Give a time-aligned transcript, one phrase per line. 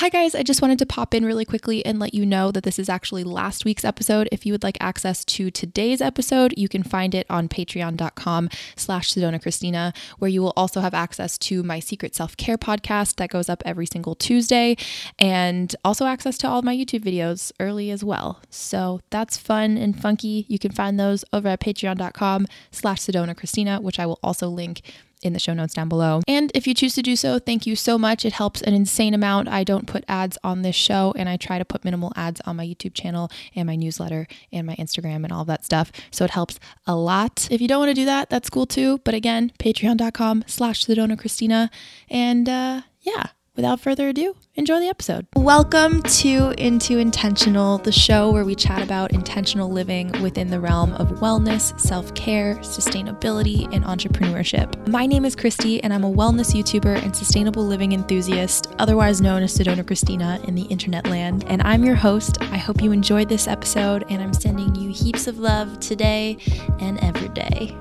[0.00, 0.34] Hi, guys.
[0.34, 2.90] I just wanted to pop in really quickly and let you know that this is
[2.90, 4.28] actually last week's episode.
[4.30, 9.10] If you would like access to today's episode, you can find it on patreon.com slash
[9.10, 13.48] Sedona Christina, where you will also have access to my secret self-care podcast that goes
[13.48, 14.76] up every single Tuesday
[15.18, 18.42] and also access to all my YouTube videos early as well.
[18.50, 20.44] So that's fun and funky.
[20.46, 24.82] You can find those over at patreon.com slash Sedona Christina, which I will also link
[25.22, 26.20] in the show notes down below.
[26.28, 28.24] And if you choose to do so, thank you so much.
[28.24, 29.48] It helps an insane amount.
[29.48, 32.56] I don't put ads on this show and I try to put minimal ads on
[32.56, 35.90] my YouTube channel and my newsletter and my Instagram and all that stuff.
[36.10, 37.48] So it helps a lot.
[37.50, 38.98] If you don't want to do that, that's cool too.
[39.04, 41.70] But again, patreon.com slash Sedona Christina.
[42.08, 45.26] And uh, yeah, without further ado, enjoy the episode.
[45.34, 50.92] Welcome to Into Intentional, the show where we chat about intentional living within the realm
[50.92, 54.86] of wellness, self care, sustainability, and entrepreneurship.
[54.86, 59.42] My name is Christy, and I'm a wellness YouTuber and sustainable living enthusiast, otherwise known
[59.42, 61.44] as Sedona Christina in the internet land.
[61.48, 62.38] And I'm your host.
[62.42, 66.36] I hope you enjoyed this episode, and I'm sending you heaps of love today
[66.78, 67.74] and every day.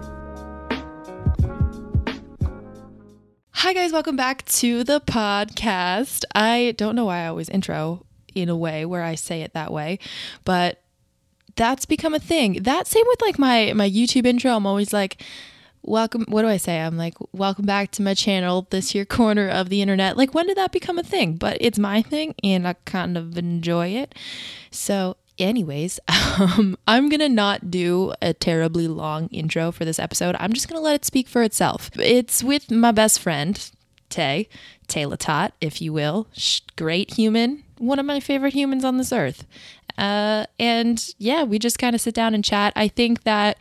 [3.59, 6.25] Hi, guys, welcome back to the podcast.
[6.35, 9.71] I don't know why I always intro in a way where I say it that
[9.71, 9.97] way,
[10.43, 10.81] but
[11.55, 12.63] that's become a thing.
[12.63, 14.51] That same with like my my YouTube intro.
[14.51, 15.23] I'm always like,
[15.83, 16.25] welcome.
[16.27, 16.81] What do I say?
[16.81, 20.17] I'm like, welcome back to my channel, this here corner of the internet.
[20.17, 21.37] Like, when did that become a thing?
[21.37, 24.13] But it's my thing, and I kind of enjoy it.
[24.69, 30.35] So anyways, um, I'm gonna not do a terribly long intro for this episode.
[30.39, 31.89] I'm just gonna let it speak for itself.
[31.95, 33.71] It's with my best friend,
[34.09, 34.47] Tay,
[34.87, 36.27] Taylor Tot, if you will.
[36.75, 39.45] Great human, one of my favorite humans on this earth.
[39.97, 42.73] Uh, and yeah, we just kind of sit down and chat.
[42.75, 43.57] I think that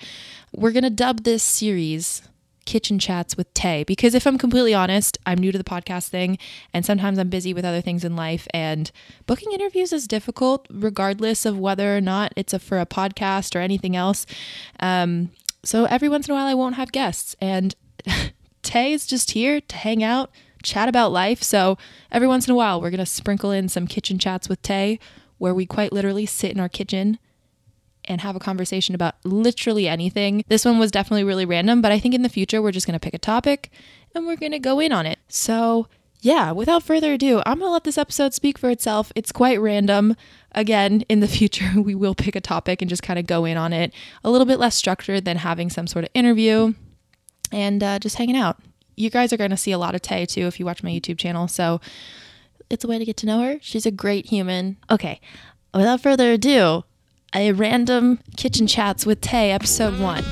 [0.52, 2.22] we're gonna dub this series
[2.64, 6.38] kitchen chats with Tay because if I'm completely honest, I'm new to the podcast thing
[6.72, 8.90] and sometimes I'm busy with other things in life and
[9.26, 13.60] booking interviews is difficult regardless of whether or not it's a, for a podcast or
[13.60, 14.26] anything else.
[14.80, 15.30] Um,
[15.62, 17.74] so every once in a while I won't have guests and
[18.62, 20.30] Tay is just here to hang out,
[20.62, 21.42] chat about life.
[21.42, 21.76] So
[22.10, 24.98] every once in a while we're going to sprinkle in some kitchen chats with Tay
[25.38, 27.18] where we quite literally sit in our kitchen
[28.06, 30.44] and have a conversation about literally anything.
[30.48, 32.98] This one was definitely really random, but I think in the future we're just going
[32.98, 33.70] to pick a topic
[34.14, 35.18] and we're going to go in on it.
[35.28, 35.88] So,
[36.20, 39.12] yeah, without further ado, I'm going to let this episode speak for itself.
[39.14, 40.16] It's quite random.
[40.52, 43.56] Again, in the future, we will pick a topic and just kind of go in
[43.56, 43.92] on it.
[44.22, 46.74] A little bit less structured than having some sort of interview
[47.52, 48.58] and uh, just hanging out.
[48.96, 50.90] You guys are going to see a lot of Tay too if you watch my
[50.90, 51.48] YouTube channel.
[51.48, 51.80] So,
[52.70, 53.58] it's a way to get to know her.
[53.60, 54.76] She's a great human.
[54.90, 55.20] Okay,
[55.72, 56.84] without further ado,
[57.34, 60.24] a random kitchen chats with Tay, episode one.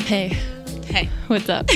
[0.00, 0.36] Hey,
[0.86, 1.68] Hey, what's up?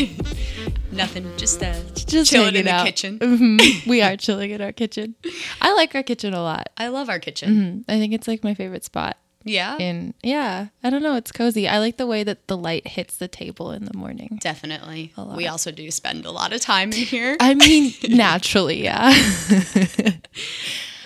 [0.92, 1.30] nothing.
[1.36, 2.86] Just uh, Just chilling in the out.
[2.86, 3.18] kitchen.
[3.18, 3.86] Mhm.
[3.86, 5.14] We are chilling in our kitchen.
[5.60, 6.70] I like our kitchen a lot.
[6.78, 7.84] I love our kitchen.
[7.88, 7.92] Mhm.
[7.94, 9.18] I think it's like my favorite spot.
[9.44, 11.16] Yeah, In yeah, I don't know.
[11.16, 11.66] It's cozy.
[11.68, 14.38] I like the way that the light hits the table in the morning.
[14.42, 15.12] definitely.
[15.36, 17.36] We also do spend a lot of time in here.
[17.40, 19.10] I mean, naturally, yeah.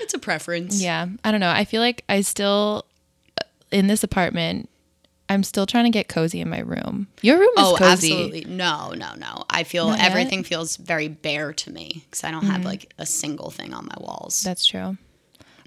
[0.01, 0.81] it's a preference.
[0.83, 1.51] Yeah, I don't know.
[1.51, 2.87] I feel like I still
[3.41, 4.69] uh, in this apartment.
[5.29, 7.09] I'm still trying to get cozy in my room.
[7.21, 8.13] Your room is Oh, cozy.
[8.13, 8.45] absolutely.
[8.45, 9.43] No, no, no.
[9.51, 10.07] I feel Not yet?
[10.09, 13.87] everything feels very bare to me because I don't have like a single thing on
[13.87, 14.43] my walls.
[14.45, 14.97] That's true.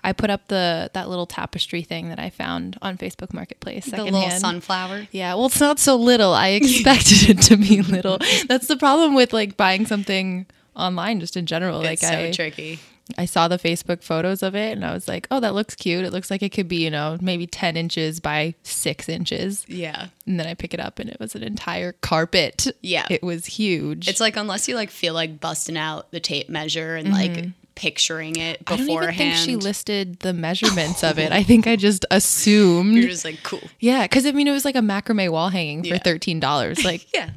[0.04, 3.86] I put up the that little tapestry thing that I found on Facebook Marketplace.
[3.86, 5.08] the little sunflower.
[5.12, 6.34] Yeah, well, it's not so little.
[6.34, 8.20] I expected it to be little.
[8.48, 10.46] That's the problem with like buying something
[10.76, 11.80] online, just in general.
[11.82, 12.80] Like so I, tricky.
[13.18, 16.06] I saw the Facebook photos of it, and I was like, oh, that looks cute.
[16.06, 19.66] It looks like it could be, you know, maybe ten inches by six inches.
[19.68, 20.08] Yeah.
[20.28, 22.68] And then I pick it up, and it was an entire carpet.
[22.82, 23.08] Yeah.
[23.09, 24.08] it was huge.
[24.08, 27.50] It's like unless you like feel like busting out the tape measure and like mm-hmm.
[27.79, 28.73] Picturing it Mm-hmm.
[28.73, 31.31] I don't even think she listed the measurements of it.
[31.31, 32.95] I think I just assumed.
[32.97, 33.62] You're just like cool.
[33.79, 36.00] Yeah, because I mean, it was like a macrame wall hanging for Yeah.
[36.00, 36.84] thirteen dollars.
[36.84, 37.29] Like Yeah.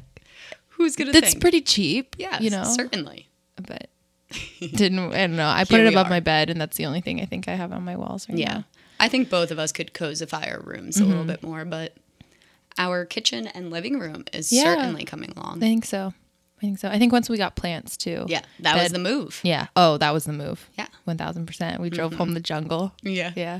[0.69, 1.41] Who's gonna that's think?
[1.41, 2.15] pretty cheap.
[2.19, 2.63] Yeah, you know.
[2.65, 3.29] certainly.
[3.55, 3.89] But
[4.59, 5.47] didn't I don't know.
[5.47, 6.09] I put Here it above are.
[6.09, 8.37] my bed, and that's the only thing I think I have on my walls right
[8.37, 8.53] Yeah.
[8.53, 8.63] now.
[8.99, 11.09] I think both of us could cozify our rooms a Mm-hmm.
[11.09, 11.95] little bit more, but
[12.77, 14.63] our kitchen and living room is Yeah.
[14.75, 15.57] certainly coming along.
[15.57, 16.13] I think so.
[16.63, 16.87] I think so.
[16.87, 18.23] I think once we got plants too.
[18.29, 19.41] yeah, that was the move.
[19.43, 19.67] Yeah.
[19.75, 20.69] Oh, that was the move.
[20.77, 20.87] Yeah.
[21.03, 21.81] One thousand percent.
[21.81, 22.19] We drove mm-hmm.
[22.19, 22.93] home the jungle.
[23.01, 23.33] Yeah.
[23.35, 23.59] Yeah.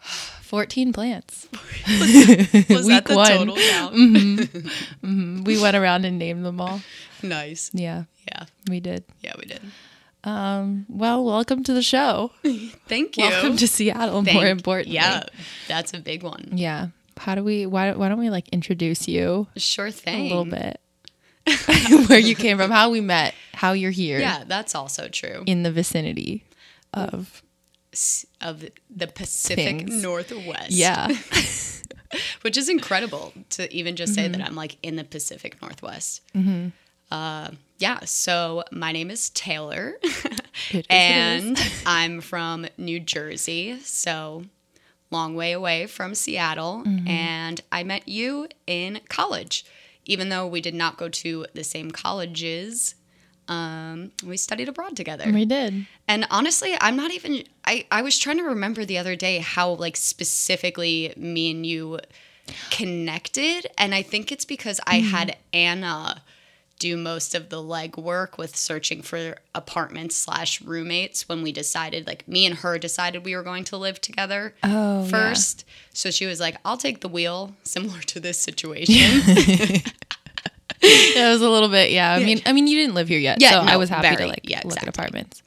[0.40, 1.46] Fourteen plants.
[1.52, 1.58] Was
[2.08, 3.28] Week that the one.
[3.28, 3.94] total count?
[3.94, 4.68] Mm-hmm.
[5.06, 5.44] Mm-hmm.
[5.44, 6.80] We went around and named them all.
[7.22, 7.70] Nice.
[7.74, 8.44] Yeah, Yeah.
[8.68, 9.04] we did.
[9.20, 9.60] Yeah, we did.
[10.24, 12.32] Um, well, welcome to the show.
[12.88, 13.24] Thank you.
[13.24, 14.24] Welcome to Seattle.
[14.24, 14.94] Thank- more importantly.
[14.94, 15.24] Yeah,
[15.68, 16.48] that's a big one.
[16.52, 16.88] Yeah.
[17.18, 17.66] How do we?
[17.66, 17.92] Why?
[17.92, 20.20] Why don't we like introduce you Sure thing.
[20.20, 20.80] a little bit?
[22.08, 22.70] Where you came from?
[22.70, 23.34] How we met?
[23.52, 25.42] how you're here Yeah, that's also true.
[25.46, 26.44] in the vicinity
[26.94, 27.42] of
[28.40, 30.02] Of the Pacific Things.
[30.02, 30.70] Northwest.
[30.70, 31.08] yeah.
[32.42, 34.32] Which is incredible to even just say Mm-hmm.
[34.40, 36.22] that I'm like in the Pacific Northwest.
[37.12, 39.94] Uh, yeah, so my name is Taylor.
[40.02, 40.86] It is, it is.
[40.90, 44.44] and I'm from New Jersey, so
[45.10, 46.82] long way away from Seattle.
[46.86, 47.08] Mm-hmm.
[47.08, 49.64] And I met you in college,
[50.10, 52.96] even though we did not go to the same colleges.
[53.46, 55.30] Um, we studied abroad together.
[55.32, 55.86] we did.
[56.06, 57.44] And honestly, I'm not even.
[57.64, 62.00] I I was trying to remember the other day how like specifically me and you
[62.70, 66.22] connected, and I think it's because I had Anna
[66.80, 72.26] do most of the legwork with searching for apartments slash roommates when we decided like
[72.26, 75.08] me and her decided we were going to live together Oh, yeah.
[75.08, 78.94] first so she was like i'll take the wheel similar to this situation
[80.82, 82.14] It was a little bit, yeah.
[82.14, 84.26] I mean, I mean, you didn't live here yet, Yeah, so I was happy to
[84.26, 85.42] like Yeah, look at apartments.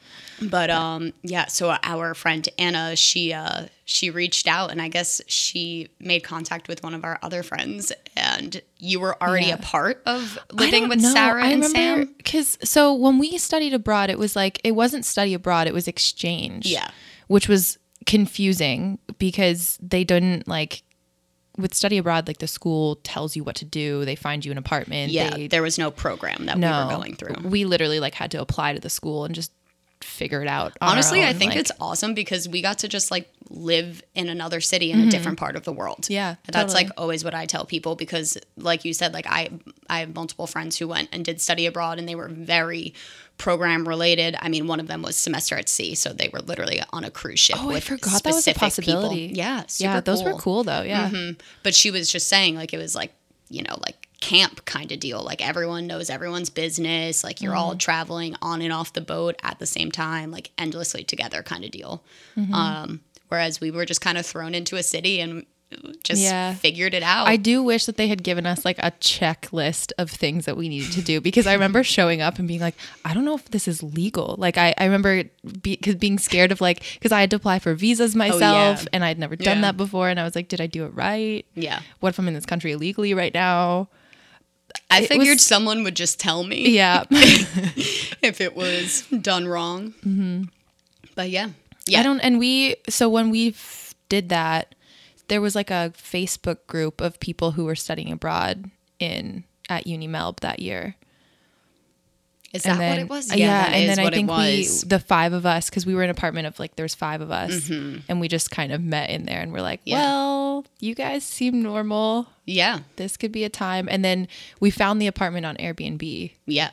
[0.49, 5.21] But um yeah, so our friend Anna, she uh she reached out and I guess
[5.27, 9.55] she made contact with one of our other friends and you were already Yeah.
[9.55, 11.11] a part of living with know.
[11.13, 12.13] Sarah I and remember Sam.
[12.17, 15.87] because so when we studied abroad, it was like it wasn't study abroad; it was
[15.87, 16.65] exchange.
[16.67, 16.89] Yeah.
[17.27, 20.83] which was confusing because they didn't like
[21.57, 22.27] with study abroad.
[22.27, 25.11] Like the school tells you what to do; they find you an apartment.
[25.11, 27.35] Yeah, they, there was no program that no, we were going through.
[27.49, 29.51] We literally like had to apply to the school and just
[30.03, 30.73] figure it out.
[30.81, 34.61] Honestly, I think like- it's awesome because we got to just like live in another
[34.61, 35.99] city in a different part of the world.
[36.03, 36.13] Mm-hmm.
[36.13, 36.85] Yeah, That's totally.
[36.89, 39.49] like always what I tell people because like you said like I
[39.89, 42.93] I have multiple friends who went and did study abroad and they were very
[43.37, 44.35] program related.
[44.39, 47.11] I mean, one of them was semester at sea, so they were literally on a
[47.11, 49.01] cruise ship Oh, I forgot that was a specific people.
[49.01, 49.31] possibility.
[49.35, 50.81] Yeah, super yeah, those were cool though.
[50.81, 51.39] Yeah, Mhm.
[51.63, 53.13] But she was just saying like it was like,
[53.49, 55.21] you know, like camp kind of deal.
[55.21, 57.23] Like everyone knows everyone's business.
[57.23, 57.59] Like you're Mm-hmm.
[57.61, 61.63] all traveling on and off the boat at the same time, like endlessly together kind
[61.65, 62.03] of deal.
[62.37, 62.53] Mm-hmm.
[62.53, 65.45] Um, whereas we were just kind of thrown into a city and
[66.03, 66.53] just Yeah.
[66.53, 67.27] figured it out.
[67.27, 70.69] I do wish that they had given us like a checklist of things that we
[70.69, 73.45] needed to do because I remember showing up and being like, I don't know if
[73.45, 74.35] this is legal.
[74.37, 75.23] Like I, I remember
[75.63, 79.03] be, cause being scared of like because I had to apply for visas myself and
[79.03, 79.61] I'd never done Oh, Yeah.
[79.61, 81.43] that before and I was like, did I do it right?
[81.55, 81.79] yeah.
[82.01, 83.89] What if I'm in this country illegally right now?
[84.93, 89.93] I It figured was- someone would just tell me Yeah, if it was done wrong.
[90.05, 90.43] Mm-hmm.
[91.15, 91.49] But yeah.
[91.85, 91.99] Yeah.
[91.99, 92.19] I don't.
[92.19, 93.55] And we so when we
[94.09, 94.75] did that,
[95.27, 98.69] there was like a Facebook group of people who were studying abroad
[98.99, 100.95] in at UniMelb that year.
[102.53, 103.31] Is that then, what it was?
[103.31, 106.09] uh, Yeah, and then I think we, the five of us, because we were in
[106.09, 107.99] an apartment of like there's five of us, Mm-hmm.
[108.07, 109.97] and we just kind of met in there, and we're like, Yeah.
[109.97, 112.27] well, you guys seem normal.
[112.45, 112.79] yeah.
[112.97, 113.87] This could be a time.
[113.89, 114.27] And then
[114.59, 116.31] we found the apartment on Airbnb.
[116.45, 116.69] Yeah.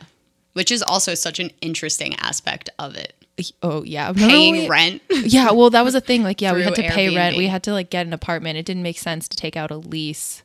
[0.52, 3.14] Which is also such an interesting aspect of it.
[3.62, 5.00] Oh yeah, Remember Paying we- rent.
[5.10, 6.22] Yeah, well, that was a thing.
[6.22, 7.38] Like, yeah, we had to Through pay rent.
[7.38, 8.58] We had to like get an apartment.
[8.58, 10.42] It didn't make sense to take out a lease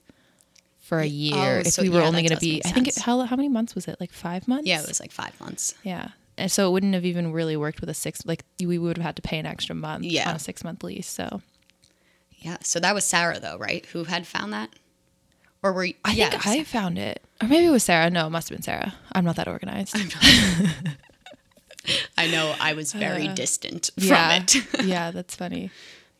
[0.85, 2.61] for a oh, year if so we were yeah, only going to be.
[2.63, 3.99] I think it, how how many months was it?
[3.99, 4.67] Like five months.
[4.67, 5.73] Yeah, it was like five months.
[5.83, 6.09] Yeah.
[6.37, 8.23] And so it wouldn't have even really worked with a six.
[8.25, 10.29] Like we would have had to pay an extra month Yeah.
[10.29, 11.07] on a six month lease.
[11.07, 11.41] So
[12.37, 12.57] Yeah.
[12.61, 13.83] So that was Sarah though, right?
[13.87, 14.69] Who had found that?
[15.63, 18.11] Or were you I yeah, think I found it, or maybe it was Sarah.
[18.11, 18.93] No, it must have been Sarah.
[19.13, 19.97] I'm not that organized.
[22.17, 24.56] I know I was very uh, distant from yeah, it.
[24.83, 25.71] yeah, that's funny.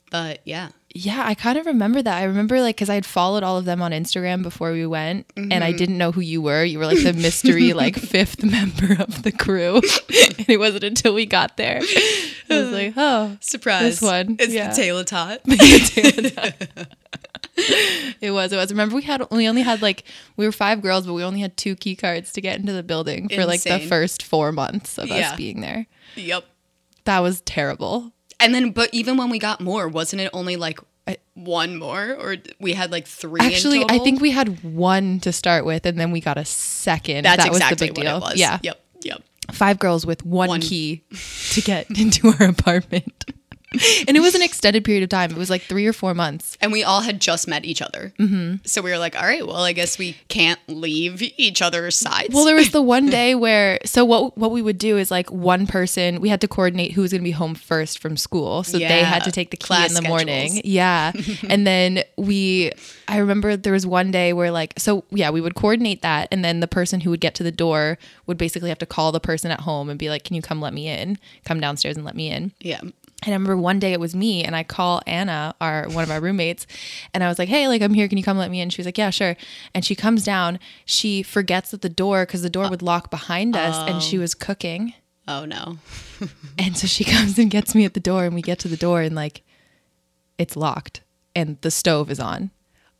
[0.10, 0.69] but yeah.
[0.98, 2.18] Yeah, I kind of remember that.
[2.18, 5.25] I remember like because I had followed all of them on Instagram before we went,
[5.36, 5.62] and Mm-hmm.
[5.64, 6.64] I didn't know who you were.
[6.64, 9.75] You were like the mystery like fifth member of the crew,
[10.38, 11.82] and it wasn't until we got there.
[11.82, 14.00] I was like, oh, Surprise.
[14.00, 14.70] This one, It's yeah.
[14.70, 15.42] the Taylor Tot.
[18.22, 18.54] it was.
[18.54, 18.72] It was.
[18.72, 20.04] Remember, we had we only had like
[20.38, 22.84] we were five girls, but we only had two key cards to get into the
[22.84, 25.32] building for like the first four months of Yeah.
[25.32, 25.88] us being there.
[26.16, 26.46] yep.
[27.06, 28.12] That was terrible.
[28.39, 30.80] And then but even when we got more, wasn't it only like
[31.36, 32.13] one more?
[32.13, 36.00] Or we had like three Actually, I think we had one to start with, and
[36.00, 37.24] then we got a second.
[37.25, 38.32] that's that exactly was the big deal.
[38.36, 38.82] Yeah, Yep.
[39.04, 39.24] Yep.
[39.51, 40.62] five girls with one, One.
[40.62, 41.04] key
[41.51, 43.25] to get into our apartment.
[44.08, 45.32] and it was an extended period of time.
[45.32, 46.58] It was like three or four months.
[46.62, 48.13] And we all had just met each other.
[48.20, 48.65] Mm-hmm.
[48.65, 52.34] So we were like, all right, well, I guess we can't leave each other's sides.
[52.34, 55.32] Well, there was the one day where so what what we would do is like
[55.32, 58.63] one person we had to coordinate who was going to be home first from school,
[58.63, 60.62] so they had to take the key class in the morning.
[60.63, 61.12] Yeah,
[61.50, 62.72] and then we
[63.08, 66.44] I remember there was one day where like so yeah we would coordinate that, and
[66.44, 69.20] then the person who would get to the door would basically have to call the
[69.20, 71.17] person at home and be like, "Can you come let me in?
[71.44, 72.82] Come downstairs and let me in." yeah.
[73.25, 76.12] And I remember one day it was me, and I call Anna, our one of
[76.12, 76.67] our roommates,
[77.13, 78.08] and I was like, "Hey, like I'm here.
[78.08, 79.36] Can you come let me in?" She was like, "Yeah, sure."
[79.74, 80.60] And she comes down.
[80.86, 84.22] She forgets that the door because the door would lock behind us, and she oh.
[84.22, 84.94] was cooking.
[85.27, 85.79] Oh no.
[86.58, 88.77] And so she comes and gets me at the door, and we get to the
[88.77, 89.41] door, and like,
[90.38, 91.01] it's locked,
[91.36, 92.51] and the stove is on.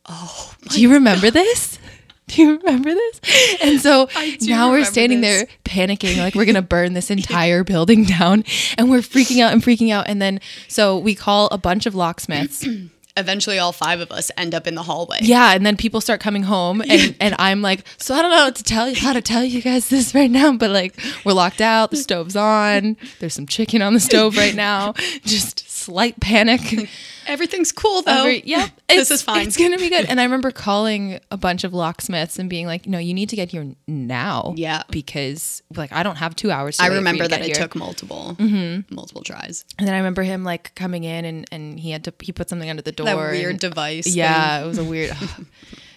[0.06, 1.78] Oh, Do you remember this?
[2.28, 3.20] Do you remember this?
[3.62, 4.08] And so
[4.42, 5.44] now we're standing this.
[5.44, 8.44] there panicking, like we're gonna burn this entire building down,
[8.76, 10.08] and we're freaking out and freaking out.
[10.08, 12.66] And then so we call a bunch of locksmiths.
[13.16, 15.18] eventually all five of us end up in the hallway.
[15.22, 18.44] Yeah, and then people start coming home, and, and I'm like, so I don't know
[18.44, 21.32] what to tell you, how to tell you guys this right now, but like we're
[21.32, 24.92] locked out, the stove's on, there's some chicken on the stove right now,
[25.24, 26.88] just slight panic.
[27.26, 28.20] Everything's cool though.
[28.20, 29.46] Every- yep, This it's- is fine.
[29.46, 30.06] It's gonna be good.
[30.06, 33.36] And I remember calling a bunch of locksmiths and being like, "No, you need to
[33.36, 34.82] get here now." Yeah.
[34.90, 36.76] because like I don't have two hours.
[36.76, 37.54] To I wait for you remember that it here.
[37.54, 38.94] took multiple mm-hmm.
[38.94, 39.64] multiple tries.
[39.78, 42.48] And then I remember him like coming in and and he had to he put
[42.48, 43.06] something under the door.
[43.06, 44.06] That weird and- device.
[44.06, 45.16] Yeah, it was a weird.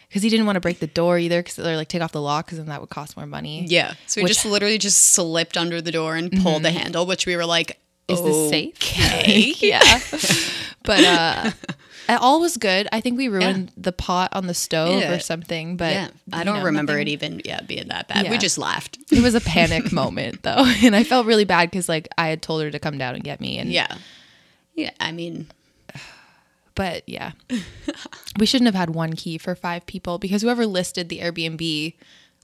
[0.10, 2.20] Because he didn't want to break the door either, because they're like take off the
[2.22, 3.66] lock, because then that would cost more money.
[3.68, 3.94] Yeah.
[4.08, 6.78] So we Which- just literally just slipped under the door and pulled the mm-hmm.
[6.80, 8.76] handle, which we were like, Is this safe?
[8.78, 9.54] Okay.
[9.60, 10.00] yeah.
[10.84, 11.52] But uh,
[12.20, 12.88] all was good.
[12.92, 15.14] I think we ruined the pot on the stove Yeah.
[15.14, 15.78] or something.
[15.78, 16.08] But yeah.
[16.34, 18.26] I don't know, remember nothing- it even yeah being that bad.
[18.26, 18.32] Yeah.
[18.32, 18.98] We just laughed.
[19.12, 22.42] It was a panic moment though, and I felt really bad because like I had
[22.42, 23.94] told her to come down and get me, and Yeah.
[24.74, 24.92] Yeah.
[25.00, 25.48] I mean,
[26.74, 27.34] but yeah,
[28.40, 31.94] we shouldn't have had one key for five people because whoever listed the Airbnb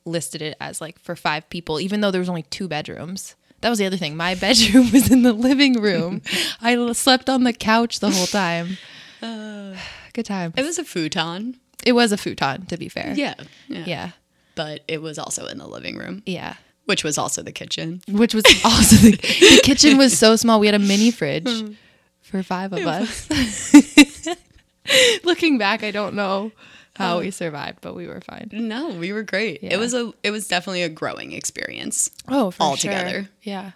[0.03, 3.35] listed it as like for five people, even though there was only two bedrooms.
[3.65, 4.15] That was the other thing.
[4.15, 6.21] My bedroom was in the living room.
[6.61, 8.77] I slept on the couch the whole time.
[9.23, 9.75] Uh,
[10.13, 10.53] Good time.
[10.55, 11.59] it was a futon.
[11.83, 13.15] It was a futon, to be fair.
[13.15, 13.33] Yeah.
[13.67, 13.83] Yeah.
[13.87, 14.09] Yeah.
[14.53, 16.57] But it was also in the living room, Yeah.
[16.85, 18.01] which was also the kitchen.
[18.07, 20.59] Which was also the, the kitchen was so small.
[20.59, 21.71] We had a mini fridge hmm.
[22.21, 23.27] for five of us.
[25.23, 26.51] Looking back, I don't know
[26.95, 28.49] how we survived, but we were fine.
[28.53, 29.61] No, we were great.
[29.63, 29.73] Yeah.
[29.73, 32.09] It was a it was definitely a growing experience.
[32.27, 32.91] Oh, for All sure.
[32.91, 33.29] together.
[33.41, 33.71] Yeah.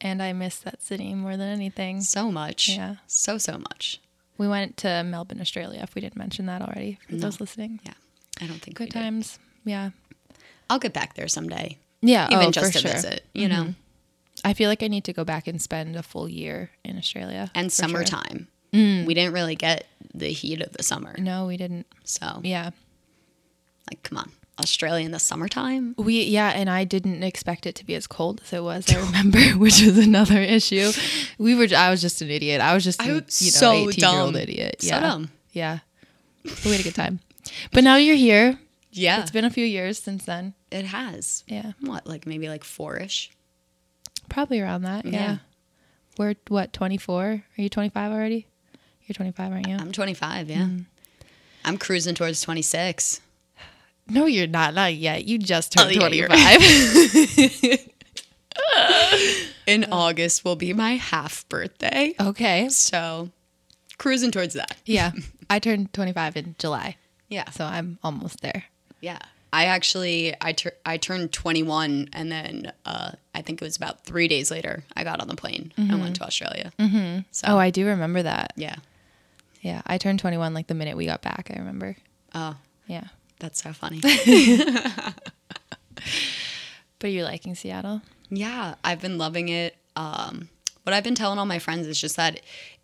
[0.00, 2.00] And I miss that city more than anything.
[2.00, 2.68] So much.
[2.70, 2.96] Yeah.
[3.06, 4.00] So so much.
[4.38, 7.80] We went to Melbourne, Australia, if we didn't mention that already for those listening.
[7.84, 7.92] Yeah.
[8.40, 8.98] I don't think Good we did.
[8.98, 9.38] times.
[9.64, 9.90] Yeah.
[10.70, 11.76] I'll get back there someday.
[12.00, 12.26] Yeah.
[12.30, 12.92] Even oh, just for to sure.
[12.92, 13.62] visit, you know.
[13.64, 13.70] Mm-hmm.
[14.42, 17.50] I feel like I need to go back and spend a full year in Australia.
[17.54, 18.38] And summertime.
[18.38, 18.46] sure.
[18.72, 19.04] Mm.
[19.06, 21.14] We didn't really get the heat of the summer.
[21.18, 21.86] No, we didn't.
[22.04, 22.70] So Yeah.
[23.90, 24.30] like come on.
[24.58, 25.94] Australia in the summertime?
[25.96, 28.92] We yeah, and I didn't expect it to be as cold as it was.
[28.94, 30.92] I remember, which was another issue.
[31.38, 31.66] We were.
[31.74, 32.60] I was just an idiot.
[32.60, 34.42] I was just I a, was you know so eighteen year old dumb.
[34.42, 34.76] idiot.
[34.82, 35.30] So Yeah, dumb.
[35.52, 35.78] yeah.
[36.44, 37.20] But we had a good time.
[37.72, 38.58] But now you're here.
[38.92, 39.22] Yeah.
[39.22, 40.52] It's been a few years since then.
[40.70, 41.42] it has.
[41.46, 43.30] Yeah, What, like maybe like four ish?
[44.28, 45.04] probably around that.
[45.06, 45.12] Yeah.
[45.12, 45.36] Yeah.
[46.18, 47.22] We're what 24?
[47.24, 48.46] Are you 25 already?
[49.10, 49.74] You're 25, aren't you?
[49.74, 50.56] I'm 25, yeah.
[50.58, 50.84] Mm.
[51.64, 53.20] I'm cruising towards 26.
[54.08, 54.72] no, you're not.
[54.72, 55.24] Not yet.
[55.24, 57.88] You just Oh, turned yeah, 25.
[59.66, 62.14] In August will be my half birthday.
[62.20, 62.68] okay.
[62.68, 63.30] So
[63.98, 64.76] cruising towards that.
[64.86, 65.10] Yeah.
[65.50, 66.96] I turned 25 in July,
[67.28, 67.50] Yeah.
[67.50, 68.64] so I'm almost there.
[69.00, 69.18] Yeah.
[69.52, 74.04] I actually I tur- I turned 21 and then uh, I think it was about
[74.04, 76.72] 3 days later I got on the plane and went to Australia.
[76.78, 77.22] Mm-hmm.
[77.32, 78.52] So Oh, I do remember that.
[78.54, 78.76] yeah.
[79.60, 81.50] Yeah, I turned 21 like the minute we got back.
[81.54, 81.96] I remember.
[82.34, 83.04] Oh, Yeah.
[83.38, 84.00] that's so funny.
[86.98, 88.02] But are you're liking Seattle?
[88.28, 89.74] yeah, I've been loving it.
[89.96, 90.48] Um,
[90.82, 92.40] what I've been telling all my friends is just that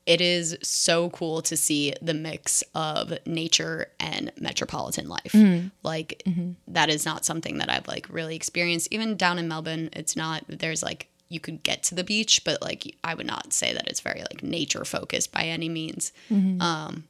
[0.06, 5.34] it is so cool to see the mix of nature and metropolitan life.
[5.82, 6.22] Like
[6.68, 8.88] that is not something that I've like really experienced.
[8.90, 10.44] Even down in Melbourne, it's not.
[10.48, 13.88] There's like you could get to the beach, but like I would not say that
[13.88, 16.12] it's very like nature focused by any means.
[16.30, 17.04] Um,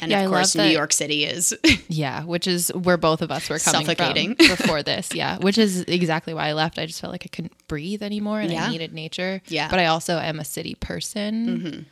[0.00, 1.56] and Yeah, of course, New York City is.
[1.88, 4.34] Yeah, which is where both of us were coming Suffocating.
[4.36, 5.14] from before this.
[5.14, 6.78] Yeah, which is exactly why I left.
[6.78, 8.66] I just felt like I couldn't breathe anymore and Yeah.
[8.66, 9.40] I needed nature.
[9.48, 9.68] Yeah.
[9.70, 11.86] But I also am a city person.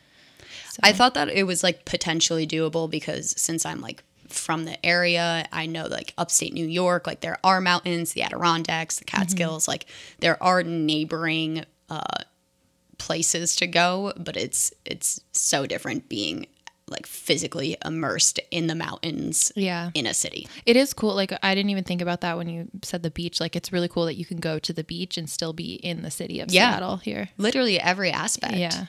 [0.83, 5.47] I thought that it was like potentially doable because since I'm like from the area,
[5.51, 9.85] I know like upstate New York, like there are mountains, the Adirondacks, the Catskills, like
[10.19, 12.23] there are neighboring uh,
[12.97, 16.47] places to go, but it's it's so different being
[16.89, 19.91] like physically immersed in the mountains Yeah.
[19.93, 20.47] in a city.
[20.65, 21.13] It is cool.
[21.15, 23.41] Like I didn't even think about that when you said the beach.
[23.41, 26.01] Like it's really cool that you can go to the beach and still be in
[26.01, 26.71] the city of Yeah.
[26.71, 27.27] Seattle here.
[27.37, 28.55] Literally every aspect.
[28.55, 28.85] Yeah.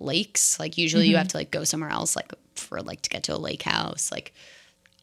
[0.00, 3.22] Lakes, like usually you have to like go somewhere else like for like to get
[3.24, 4.10] to a lake house.
[4.10, 4.34] Like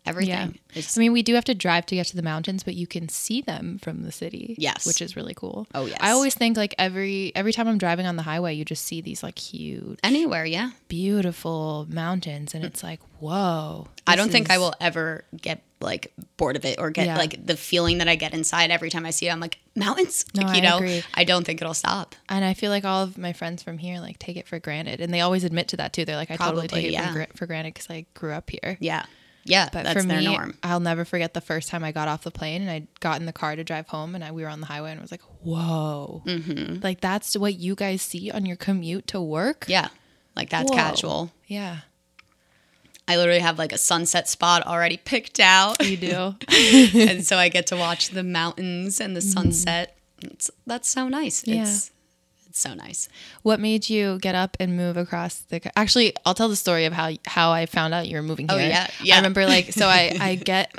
[0.08, 0.60] everything.
[0.74, 0.82] Yeah.
[0.96, 3.10] I mean, we do have to drive to get to the mountains, but you can
[3.10, 4.56] see them from the city.
[4.58, 4.86] Yes.
[4.86, 5.68] Which is really cool.
[5.74, 5.98] Oh, yes.
[6.02, 9.02] I always think like every every time I'm driving on the highway, you just see
[9.02, 10.72] these like huge, anywhere, yeah.
[10.88, 13.88] beautiful mountains and it's like, whoa.
[14.06, 17.18] I don't think I will ever get like bored of it or get Yeah.
[17.18, 19.32] like the feeling that I get inside every time I see it.
[19.32, 20.26] I'm like mountains.
[20.36, 21.04] No, Like, I you know, agree.
[21.14, 22.16] I don't think it'll stop.
[22.30, 25.02] And I feel like all of my friends from here like take it for granted,
[25.02, 26.04] and they always admit to that too.
[26.06, 27.14] They're like, I totally Probably, take it yeah.
[27.14, 28.78] for, for granted because I grew up here.
[28.80, 29.06] Yeah,
[29.48, 29.70] yeah.
[29.72, 30.58] But that's for their me, norm.
[30.64, 33.26] I'll never forget the first time I got off the plane and I got in
[33.26, 35.12] the car to drive home, and I, we were on the highway, and I was
[35.12, 36.84] like, "Whoa!" Mm-hmm.
[36.84, 39.66] Like that's what you guys see on your commute to work.
[39.68, 39.90] Yeah,
[40.36, 40.78] like that's Whoa.
[40.78, 41.32] casual.
[41.48, 41.80] Yeah,
[43.08, 46.36] I literally have like a sunset spot already picked out, you do.
[47.00, 49.98] and so I get to watch the mountains and the sunset.
[50.22, 51.42] It's, that's so nice.
[51.42, 51.54] Mm-hmm.
[51.54, 51.62] Yeah.
[51.62, 51.92] It's
[52.58, 53.08] it's so nice.
[53.44, 55.60] what made you get up and move across the?
[55.60, 58.48] co- Actually, I'll tell the story of how how I found out you were moving
[58.48, 58.58] here.
[58.58, 58.70] Oh, here.
[58.70, 59.14] yeah, yeah.
[59.16, 60.74] I remember like so I I get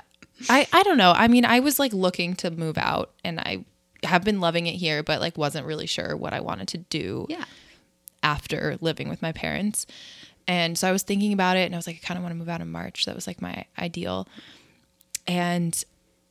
[0.49, 1.13] I I don't know.
[1.13, 3.65] I mean, I was like looking to move out, and I
[4.05, 7.27] have been loving it here, but like wasn't really sure what I wanted to do.
[7.29, 7.45] Yeah.
[8.23, 9.87] after living with my parents.
[10.47, 12.33] And so I was thinking about it and I was like, I kind of want
[12.33, 13.05] to move out in March.
[13.05, 14.27] That was like my ideal.
[15.27, 15.83] And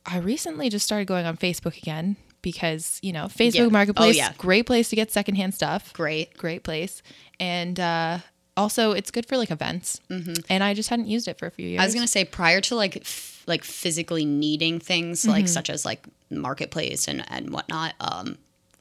[0.04, 3.62] I recently just started going on Facebook again because, you know, Facebook Yeah.
[3.64, 4.32] Oh, Marketplace, yeah.
[4.38, 5.92] great place to get secondhand stuff.
[5.92, 6.36] Great.
[6.36, 7.02] Great place.
[7.40, 8.18] And uh,
[8.56, 10.00] also, it's good for like events.
[10.48, 11.76] And I just hadn't used it for a few years.
[11.78, 11.82] Mm-hmm.
[11.82, 15.30] I was gonna say prior to like f- like physically needing things Mm-hmm.
[15.30, 17.94] like such as like marketplace and and whatnot.
[18.00, 18.36] Um,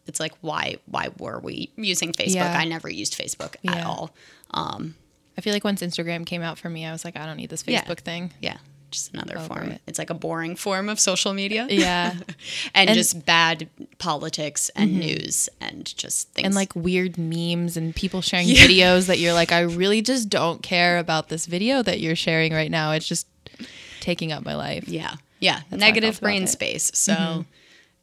[0.07, 2.35] it's like why why were we using Facebook?
[2.35, 2.57] Yeah.
[2.57, 4.13] I never used Facebook at all.
[4.53, 7.49] I feel like once Instagram came out for me, I was like, I don't need
[7.49, 7.61] this.
[7.63, 8.33] Facebook thing.
[8.41, 8.57] Yeah,
[8.91, 9.71] just another Over form.
[9.71, 9.81] it.
[9.87, 11.67] It's like a boring form of social media.
[11.69, 12.11] Yeah.
[12.75, 17.95] and, And- just bad politics and news and just things and like weird memes and
[17.95, 21.99] people sharing videos that you're like, I really just don't care about this video that
[21.99, 22.91] you're sharing right now.
[22.91, 23.27] It's just
[23.99, 24.87] taking up my life.
[24.87, 25.15] Yeah.
[25.39, 25.61] Yeah.
[25.71, 26.43] I Negative brain.
[26.43, 26.47] Mm-hmm.
[26.47, 26.91] space.
[26.93, 27.45] So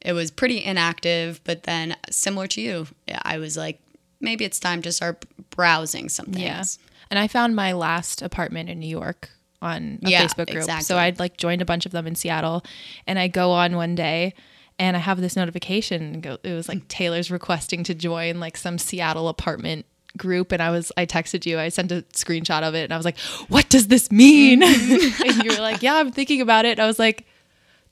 [0.01, 1.41] it was pretty inactive.
[1.43, 2.87] But then, similar to you,
[3.23, 3.79] I was like,
[4.21, 6.39] maybe it's time to start browsing some things.
[6.39, 6.63] Yeah.
[7.09, 9.29] And I found my last apartment in New York
[9.61, 10.57] on a Yeah, Facebook group.
[10.57, 10.83] exactly.
[10.83, 12.63] So I'd like joined a bunch of them in Seattle
[13.07, 14.33] and I go on one day
[14.77, 18.77] and I have this notification go it was like Taylor's requesting to join like some
[18.77, 19.85] Seattle apartment
[20.17, 22.97] group and I was I texted you I sent a screenshot of it and I
[22.97, 23.17] was like
[23.49, 26.87] what does this mean and you were like yeah I'm thinking about it and I
[26.87, 27.25] was like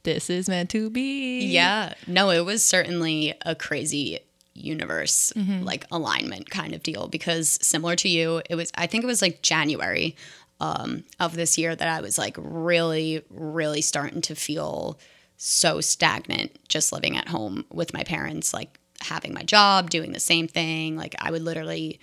[0.03, 1.93] this is meant to be Yeah.
[2.07, 4.19] No, it was certainly a crazy
[4.53, 5.63] universe Mm-hmm.
[5.63, 9.21] like alignment kind of deal because similar to you, it was I think it was
[9.21, 10.15] like January
[10.59, 14.97] um, of this year that I was like really, really starting to feel
[15.37, 20.19] so stagnant just living at home with my parents, like having my job, doing the
[20.19, 20.95] same thing.
[20.95, 21.99] Like I would literally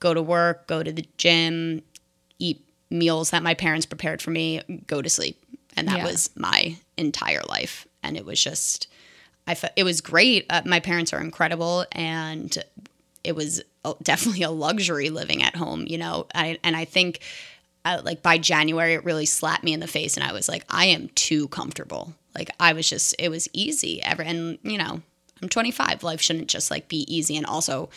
[0.00, 1.82] go to work, go to the gym,
[2.38, 5.42] eat meals that my parents prepared for me, go to sleep.
[5.76, 6.04] And that Yeah.
[6.04, 7.86] was my entire life.
[8.02, 8.86] And it was just,
[9.46, 10.46] I fe- it was great.
[10.50, 11.86] Uh, my parents are incredible.
[11.92, 12.56] And
[13.22, 13.62] it was
[14.02, 16.26] definitely a luxury living at home, you know?
[16.34, 17.20] I, and I think
[17.84, 20.16] uh, like by January, it really slapped me in the face.
[20.16, 22.14] And I was like, I am too comfortable.
[22.34, 24.02] Like I was just, it was easy.
[24.02, 25.02] Ever, and you know,
[25.42, 26.02] I'm 25.
[26.02, 27.36] Life shouldn't just like be easy.
[27.36, 27.90] And also,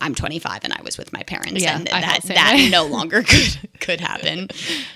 [0.00, 2.68] I'm 25 and I was with my parents, Yeah, and I that that way.
[2.68, 4.48] no longer could could happen.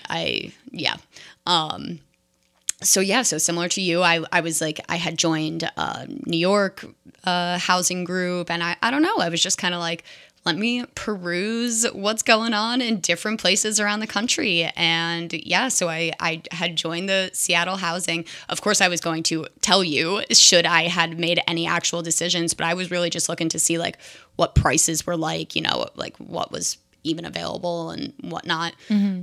[0.08, 0.96] I yeah.
[1.46, 2.00] Um,
[2.82, 6.36] so yeah, so similar to you, I I was like I had joined uh, New
[6.36, 6.84] York
[7.24, 10.04] uh, housing group, and I I don't know, I was just kind of like.
[10.44, 14.64] Let me peruse what's going on in different places around the country.
[14.76, 18.24] And yeah, so I, I had joined the Seattle housing.
[18.48, 22.54] Of course, I was going to tell you should I had made any actual decisions,
[22.54, 23.98] but I was really just looking to see like
[24.36, 28.74] what prices were like, you know, like what was even available and whatnot.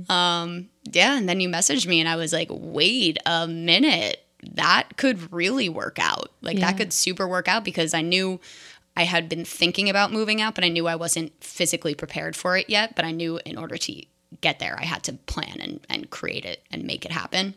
[0.08, 4.22] Um, yeah, and then you messaged me, and I was like, wait a minute,
[4.54, 6.30] that could really work out.
[6.40, 6.66] Like Yeah.
[6.70, 8.40] that could super work out because I knew
[8.96, 12.56] I had been thinking about moving out, but I knew I wasn't physically prepared for
[12.56, 12.94] it yet.
[12.96, 14.02] But I knew in order to
[14.40, 17.54] get there, I had to plan and, and create it and make it happen.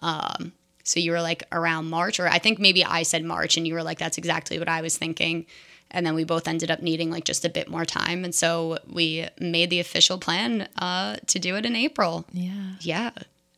[0.00, 0.52] Um,
[0.84, 3.74] so you were like around March, or I think maybe I said March, and you
[3.74, 5.46] were like, that's exactly what I was thinking.
[5.92, 8.24] And then we both ended up needing like just a bit more time.
[8.24, 12.24] And so we made the official plan uh, to do it in April.
[12.32, 13.10] yeah Yeah.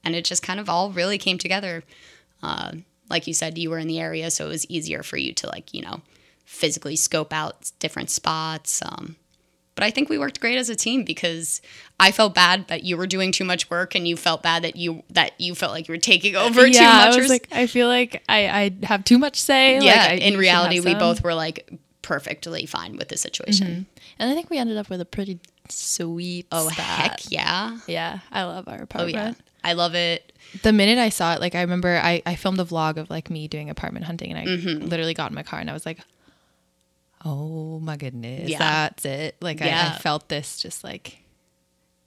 [0.05, 1.85] And it just kind of all really came together.
[2.43, 2.73] Uh,
[3.09, 5.47] like you said, you were in the area, so it was easier for you to
[5.47, 6.03] like, you know,
[6.45, 8.83] physically scope out different spots.
[8.83, 9.17] Um,
[9.75, 11.61] but I think we worked great as a team because
[11.99, 14.77] I felt bad that you were doing too much work, and you felt bad that
[14.77, 17.17] you that you felt like you were taking over too yeah, much.
[17.17, 19.77] I was like, I feel like I, I have too much say.
[19.81, 20.07] like, yeah.
[20.11, 21.71] I- in reality, we both were like
[22.03, 23.87] perfectly fine with the situation.
[24.19, 26.47] And I think we ended up with a pretty sweet.
[26.53, 26.85] Oh stat.
[26.85, 27.79] heck yeah!
[27.89, 29.17] Yeah, I love our apartment.
[29.17, 29.33] Oh yeah.
[29.65, 30.33] I love it.
[30.63, 33.31] the minute I saw it, like I remember I, I filmed a vlog of like
[33.31, 34.87] me doing apartment hunting and I Mm-hmm.
[34.87, 35.99] literally got in my car and I was like,
[37.25, 38.51] Oh my goodness.
[38.51, 38.59] Yeah.
[38.59, 39.37] That's it.
[39.41, 41.19] Like I, I felt this just like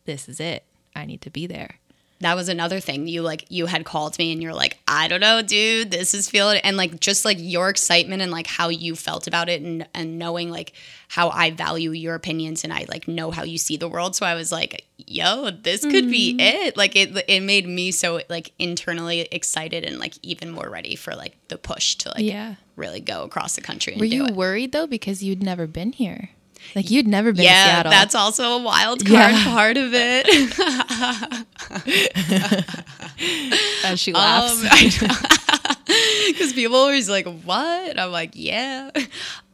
[0.05, 0.63] this is it.
[0.95, 1.79] I need to be there.
[2.19, 5.19] that was another thing you like you had called me and you're like i don't
[5.19, 8.95] know dude this is feeling and like just like your excitement and like how you
[8.95, 10.73] felt about it and and knowing like
[11.09, 14.25] how i value your opinions and i like know how you see the world so
[14.25, 16.39] i was like yo this could be mm-hmm.
[16.39, 20.95] it like it it made me so like internally excited and like even more ready
[20.95, 22.55] for like the push to like Yeah.
[22.77, 26.29] Really go across the country and Were you worried though because you'd never been here?
[26.75, 27.91] Like you'd never been to yeah, Seattle.
[27.91, 29.43] that's also a wild card Yeah.
[29.45, 30.27] part of it.
[33.85, 34.61] as she laughs.
[36.27, 38.89] because people always like what i'm like yeah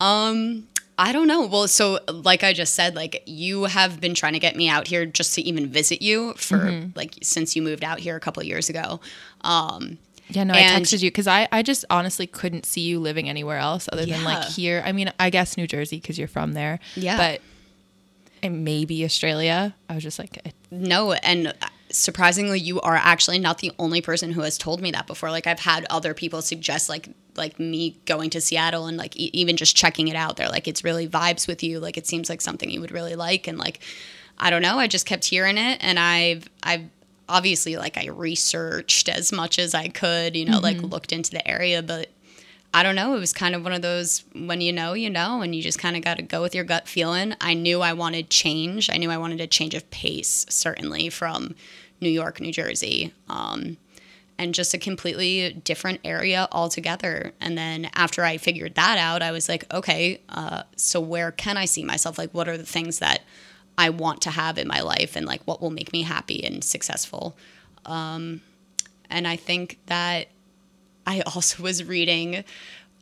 [0.01, 4.33] um i don't know well so like i just said like you have been trying
[4.33, 6.89] to get me out here just to even visit you for Mm-hmm.
[6.95, 8.99] like since you moved out here a couple of years ago
[9.41, 9.97] um
[10.29, 13.57] Yeah, no, I texted you because I, I just honestly couldn't see you living anywhere
[13.57, 14.81] else other than like here.
[14.85, 16.79] I mean, I guess New Jersey because you're from there.
[16.95, 17.17] Yeah.
[17.17, 17.41] But
[18.41, 19.75] and maybe Australia.
[19.89, 21.51] I was just like, I- no and uh,
[21.91, 25.45] surprisingly you are actually not the only person who has told me that before like
[25.45, 29.55] i've had other people suggest like like me going to seattle and like e- even
[29.55, 32.41] just checking it out they're like it's really vibes with you like it seems like
[32.41, 33.79] something you would really like and like
[34.39, 36.85] i don't know i just kept hearing it and i've i've
[37.29, 41.47] obviously like i researched as much as i could you know like looked into the
[41.47, 42.09] area but
[42.73, 43.15] I don't know.
[43.15, 45.77] It was kind of one of those when you know, you know, and you just
[45.77, 47.35] kind of got to go with your gut feeling.
[47.39, 48.89] I knew I wanted change.
[48.89, 51.53] I knew I wanted a change of pace, certainly from
[52.01, 53.77] New York, New Jersey, um,
[54.39, 57.33] and just a completely different area altogether.
[57.39, 61.57] And then after I figured that out, I was like, okay, uh, so where can
[61.57, 62.17] I see myself?
[62.17, 63.21] Like, what are the things that
[63.77, 66.63] I want to have in my life, and like what will make me happy and
[66.63, 67.35] successful?
[67.85, 68.41] Um,
[69.09, 70.27] and I think that
[71.05, 72.43] I also was reading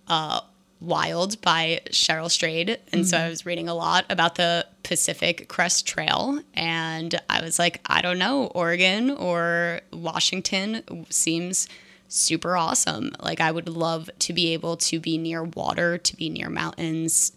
[0.08, 0.42] uh,
[0.82, 2.80] Wild by Cheryl Strayed.
[2.92, 6.42] And so I was reading a lot about the Pacific Crest Trail.
[6.56, 11.68] And I was like, I don't know, Oregon or Washington seems
[12.08, 13.12] super awesome.
[13.22, 17.32] Like, I would love to be able to be near water, to be near mountains,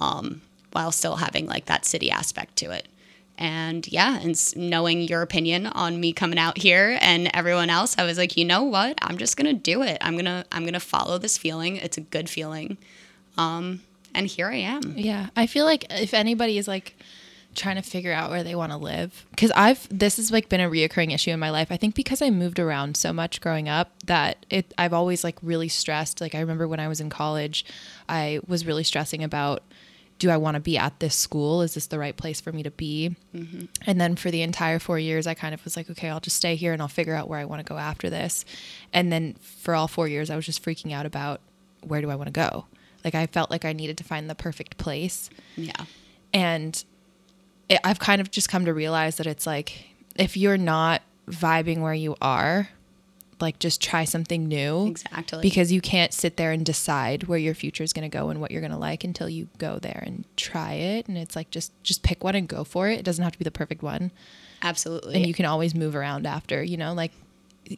[0.00, 0.40] um,
[0.76, 2.86] while still having like that city aspect to it.
[3.38, 8.04] And yeah, and knowing your opinion on me coming out here and everyone else, I
[8.04, 8.98] was like, you know what?
[9.00, 9.96] I'm just gonna do it.
[10.02, 11.76] I'm gonna I'm gonna follow this feeling.
[11.76, 12.76] It's a good feeling.
[13.38, 13.80] Um,
[14.14, 14.82] and here I am.
[14.96, 15.28] yeah.
[15.34, 16.94] I feel like if anybody is like
[17.54, 20.60] trying to figure out where they want to live, because I've this has like been
[20.60, 21.68] a reoccurring issue in my life.
[21.70, 25.38] I think because I moved around so much growing up that it I've always like
[25.42, 26.20] really stressed.
[26.20, 27.64] Like I remember when I was in college,
[28.10, 29.62] I was really stressing about
[30.18, 31.62] do I want to be at this school?
[31.62, 33.16] Is this the right place for me to be?
[33.34, 33.66] Mm-hmm.
[33.86, 36.36] And then for the entire four years, I kind of was like, okay, I'll just
[36.36, 38.44] stay here and I'll figure out where I want to go after this.
[38.92, 41.40] And then for all four years, I was just freaking out about
[41.82, 42.66] where do I want to go?
[43.04, 45.28] Like I felt like I needed to find the perfect place.
[45.56, 45.84] Yeah.
[46.32, 46.82] And
[47.68, 49.84] it, I've kind of just come to realize that it's like
[50.16, 52.68] if you're not vibing where you are,
[53.40, 54.86] like just try something new.
[54.88, 55.40] Exactly.
[55.42, 58.40] Because you can't sit there and decide where your future is going to go and
[58.40, 61.08] what you're going to like until you go there and try it.
[61.08, 62.98] And it's like just just pick one and go for it.
[62.98, 64.10] It doesn't have to be the perfect one,
[64.62, 65.16] Absolutely.
[65.16, 66.62] and you can always move around after.
[66.62, 67.12] You know, like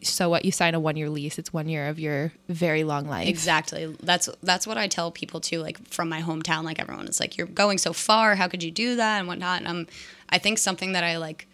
[0.03, 1.37] so what you sign a one year lease.
[1.39, 3.27] It's one year of your very long life.
[3.27, 3.95] Exactly.
[4.01, 6.63] That's that's what I tell people too, like from my hometown.
[6.63, 8.35] Like everyone is like, "You're going so far.
[8.35, 9.59] How could you do that?" and whatnot.
[9.61, 9.87] And um,
[10.29, 11.47] I think something that I like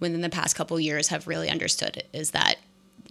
[0.00, 2.56] within the past couple years have really understood is that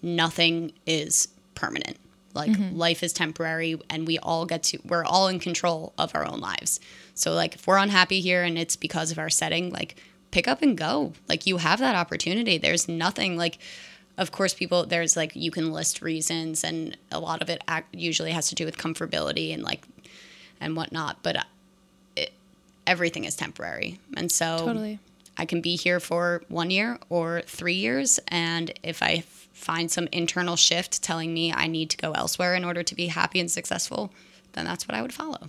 [0.02, 1.98] nothing is permanent.
[2.34, 4.80] Like life is temporary, and we all get to.
[4.86, 6.80] We're all in control of our own lives.
[7.14, 9.98] So like, if we're unhappy here and it's because of our setting, like
[10.32, 11.12] pick up and go.
[11.28, 12.58] Like you have that opportunity.
[12.58, 13.60] There's nothing like
[14.18, 17.62] of course people there's like you can list reasons and a lot of it
[17.92, 19.84] usually has to do with comfortability and like
[20.60, 21.44] and whatnot but uh,
[22.16, 22.32] it,
[22.86, 25.00] everything is temporary and so Totally.
[25.38, 29.24] i can be here for one year or three years and if i
[29.62, 33.08] find some internal shift telling me i need to go elsewhere in order to be
[33.08, 34.12] happy and successful
[34.54, 35.40] then that's what i would follow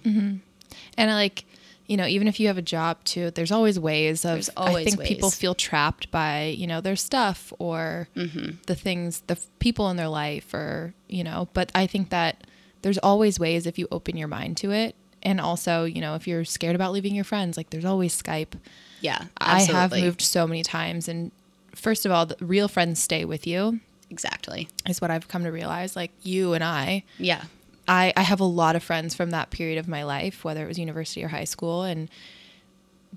[0.97, 1.45] And like,
[1.87, 4.33] you know, even if you have a job too, there's always ways of.
[4.37, 8.53] There's always I think people feel trapped by you know their stuff or Mm-hmm.
[8.67, 11.49] the things, the people in their life, or you know.
[11.53, 12.47] But I think that
[12.83, 16.27] there's always ways if you open your mind to it, and also you know if
[16.27, 18.55] you're scared about leaving your friends, like there's always Skype.
[19.03, 21.33] yeah I have moved so many times, and
[21.75, 23.81] first of all, the real friends stay with you.
[24.13, 25.97] Exactly Is what I've come to realize.
[25.97, 27.45] Like you and I, yeah
[27.89, 30.69] I, I have a lot of friends from that period of my life, whether it
[30.69, 32.09] was university or high school, and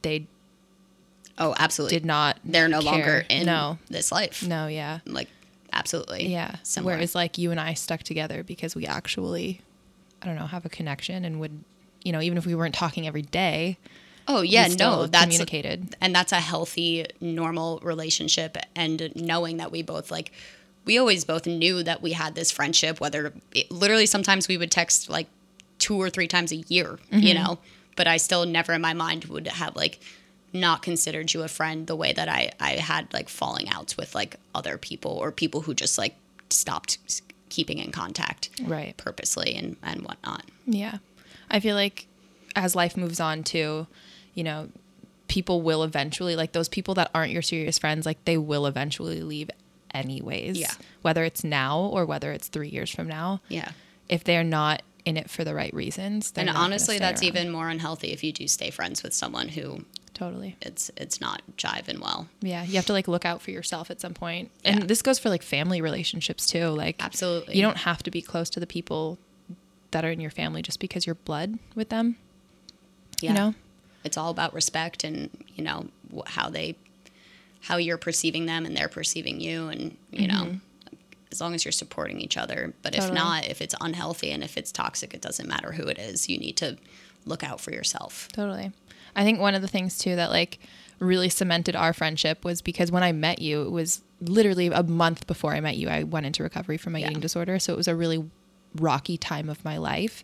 [0.02, 0.26] they
[1.38, 2.40] oh absolutely did not.
[2.44, 2.92] they're no care.
[2.92, 5.30] longer in No, this life no, yeah, like
[5.72, 6.28] absolutely.
[6.28, 6.56] Yeah.
[6.64, 6.96] Similar.
[6.96, 9.62] Whereas like you and I stuck together because we actually,
[10.22, 11.64] I don't know, have a connection and would,
[12.04, 13.78] you know, even if we weren't talking every day,
[14.28, 15.96] oh yeah, no, that's communicated.
[16.02, 18.58] and that's a healthy, normal relationship.
[18.76, 20.32] And knowing that we both like,
[20.86, 23.00] we always both knew that we had this friendship.
[23.00, 25.28] Whether it, literally sometimes we would text like
[25.80, 27.44] two or three times a year, you mm-hmm.
[27.44, 27.60] know.
[27.96, 30.00] But I still never in my mind would have like
[30.54, 34.16] not considered you a friend the way that I I had like falling outs with
[34.16, 36.16] like other people or people who just like
[36.50, 36.98] stopped
[37.50, 38.96] keeping in contact Right.
[38.98, 40.44] purposely and and whatnot.
[40.66, 40.98] Yeah.
[41.50, 42.08] I feel like
[42.56, 43.88] as life moves on too,
[44.34, 44.70] you know,
[45.28, 49.22] people will eventually like those people that aren't your serious friends, like they will eventually
[49.22, 49.50] leave
[49.96, 50.58] anyways.
[50.58, 50.72] Yeah.
[51.02, 53.42] Whether it's now or whether it's three years from now.
[53.50, 53.72] Yeah.
[54.10, 56.34] If they're not in it for the right reasons.
[56.36, 57.28] And honestly, that's around.
[57.28, 60.56] even more unhealthy if you do stay friends with someone who totally.
[60.62, 62.28] it's it's not jiving well.
[62.42, 62.64] Yeah.
[62.64, 64.50] You have to like look out for yourself at some point.
[64.64, 64.86] And Yeah.
[64.86, 66.68] this goes for like family relationships too.
[66.70, 67.56] Like Absolutely.
[67.56, 69.18] you don't have to be close to the people
[69.92, 72.18] that are in your family just because you're blood with them.
[73.22, 73.30] Yeah.
[73.32, 73.54] You know?
[74.04, 75.88] It's all about respect and you know
[76.28, 76.76] how they
[77.68, 80.60] how you're perceiving them and they're perceiving you and you know
[81.32, 82.74] as long as you're supporting each other.
[82.82, 83.14] But if Mm-hmm.
[83.16, 86.30] Not, if it's unhealthy and if it's toxic, it doesn't matter who it is.
[86.30, 86.78] You need to
[87.26, 88.30] look out for yourself.
[88.32, 88.72] Totally.
[89.16, 90.60] I think one of the things too that like
[91.00, 95.28] really cemented our friendship was because when I met you, it was literally a month
[95.28, 95.90] before I met you.
[95.90, 97.08] I went into recovery from my Yeah.
[97.10, 97.60] eating disorder.
[97.60, 98.30] So it was a really
[98.76, 100.24] rocky time of my life.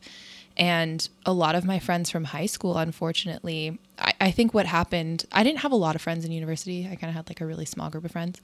[0.57, 5.25] And a lot of my friends from high school, unfortunately, I, I think what happened,
[5.31, 6.87] I didn't have a lot of friends in university.
[6.91, 8.41] I kind of had like a really small group of friends.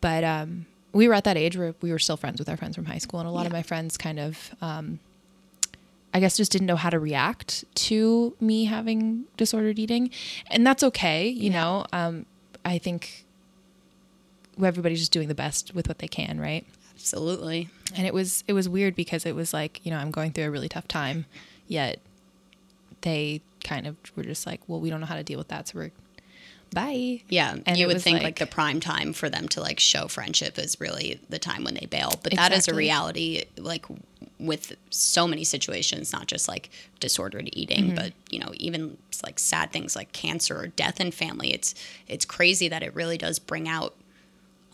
[0.00, 2.76] But um, we were at that age where we were still friends with our friends
[2.76, 3.20] from high school.
[3.20, 5.00] And a lot of my friends kind of um,
[6.14, 10.10] I guess just didn't know how to react to me having disordered eating.
[10.50, 11.60] And that's okay, you Yeah.
[11.60, 11.86] know.
[11.92, 12.26] Um,
[12.64, 13.24] I think
[14.62, 16.66] everybody's just doing the best with what they can, right?
[16.98, 17.68] Absolutely.
[17.94, 20.44] And it was it was weird because it was like, you know, I'm going through
[20.44, 21.26] a really tough time,
[21.68, 22.00] yet
[23.02, 25.68] they kind of were just like, well, we don't know how to deal with that,
[25.68, 25.90] so we're
[26.74, 27.22] bye.
[27.28, 30.06] Yeah, And you would think like- like, the prime time for them to like show
[30.08, 33.44] friendship is really the time when they bail, but that is a reality.
[33.56, 33.86] Like
[34.38, 36.68] with so many situations, not just like
[37.00, 37.94] disordered eating, Mm-hmm.
[37.94, 41.52] but you know even like sad things like cancer or death in family.
[41.54, 41.74] It's
[42.08, 43.94] it's crazy that it really does bring out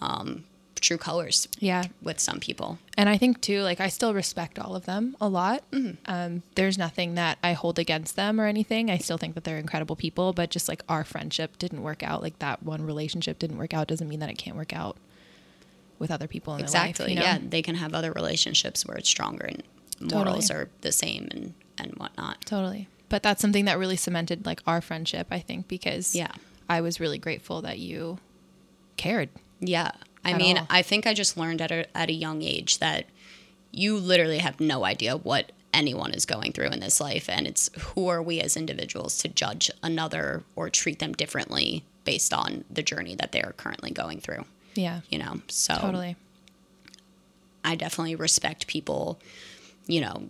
[0.00, 0.44] um,
[0.84, 1.84] true colors Yeah.
[2.02, 2.78] with some people.
[2.96, 5.68] And I think too, like I still respect all of them a lot.
[5.70, 5.94] Mm-hmm.
[6.06, 8.90] Um, there's nothing that I hold against them or anything.
[8.90, 12.22] I still think that they're incredible people, but just like our friendship didn't work out,
[12.22, 14.96] like that one relationship didn't work out, doesn't mean that it can't work out
[15.98, 17.14] with other people in Exactly.
[17.14, 17.32] their life.
[17.32, 17.44] you know?
[17.44, 19.62] Yeah, they can have other relationships where it's stronger and
[20.12, 22.44] morals are the same and and whatnot.
[22.46, 22.88] totally.
[23.08, 26.30] But that's something that really cemented like our friendship, I think, because Yeah.
[26.68, 28.18] I was really grateful that you
[28.96, 29.28] cared.
[29.60, 29.90] Yeah.
[30.24, 30.66] I mean, all.
[30.70, 33.06] I think I just learned at a, at a young age that
[33.72, 37.28] you literally have no idea what anyone is going through in this life.
[37.28, 42.32] And it's who are we as individuals to judge another or treat them differently based
[42.32, 45.00] on the journey that they are currently going through, Yeah.
[45.10, 45.40] you know?
[45.48, 46.16] So Totally.
[47.64, 49.18] I definitely respect people,
[49.86, 50.28] you know,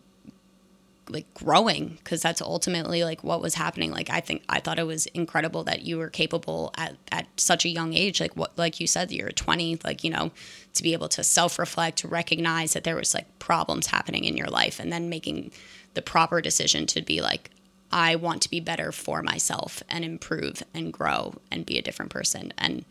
[1.09, 3.91] like growing because that's ultimately like what was happening.
[3.91, 7.65] Like i think i thought it was incredible that you were capable at, at such
[7.65, 10.31] a young age like what like you said you're 20 like you know
[10.73, 14.49] to be able to self-reflect to recognize that there was like problems happening in your
[14.49, 15.51] life and then making
[15.95, 17.51] the proper decision to be like
[17.93, 22.11] i want to be better for myself and improve and grow and be a different
[22.11, 22.53] person.
[22.59, 22.85] And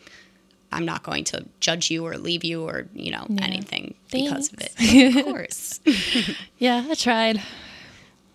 [0.72, 3.44] i'm not going to judge you or leave you or you know Yeah.
[3.44, 5.16] anything because of it.
[5.18, 5.80] Of course.
[6.58, 7.42] Yeah, I tried.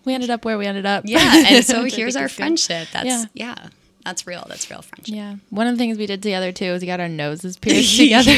[0.05, 1.03] We ended up where we ended up.
[1.05, 2.87] Yeah, and so here's our friendship.
[2.93, 3.25] That's Yeah.
[3.33, 3.67] yeah.
[4.05, 4.45] that's real.
[4.49, 5.13] That's real friendship.
[5.13, 5.35] Yeah.
[5.49, 8.31] One of the things we did together too is we got our noses pierced together.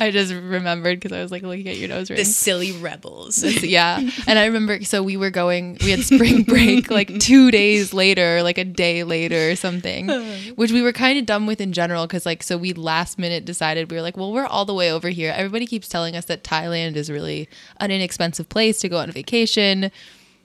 [0.00, 2.18] I just remembered because I was like looking at your nose ring.
[2.18, 3.42] The silly rebels.
[3.62, 3.98] yeah.
[4.26, 8.42] And I remember, so we were going, we had spring break like two days later,
[8.42, 10.08] like a day later or something,
[10.56, 12.06] which we were kind of dumb with in general.
[12.08, 14.92] Cause like, so we last minute decided we were like, well, we're all the way
[14.92, 15.32] over here.
[15.34, 19.90] Everybody keeps telling us that Thailand is really an inexpensive place to go on vacation.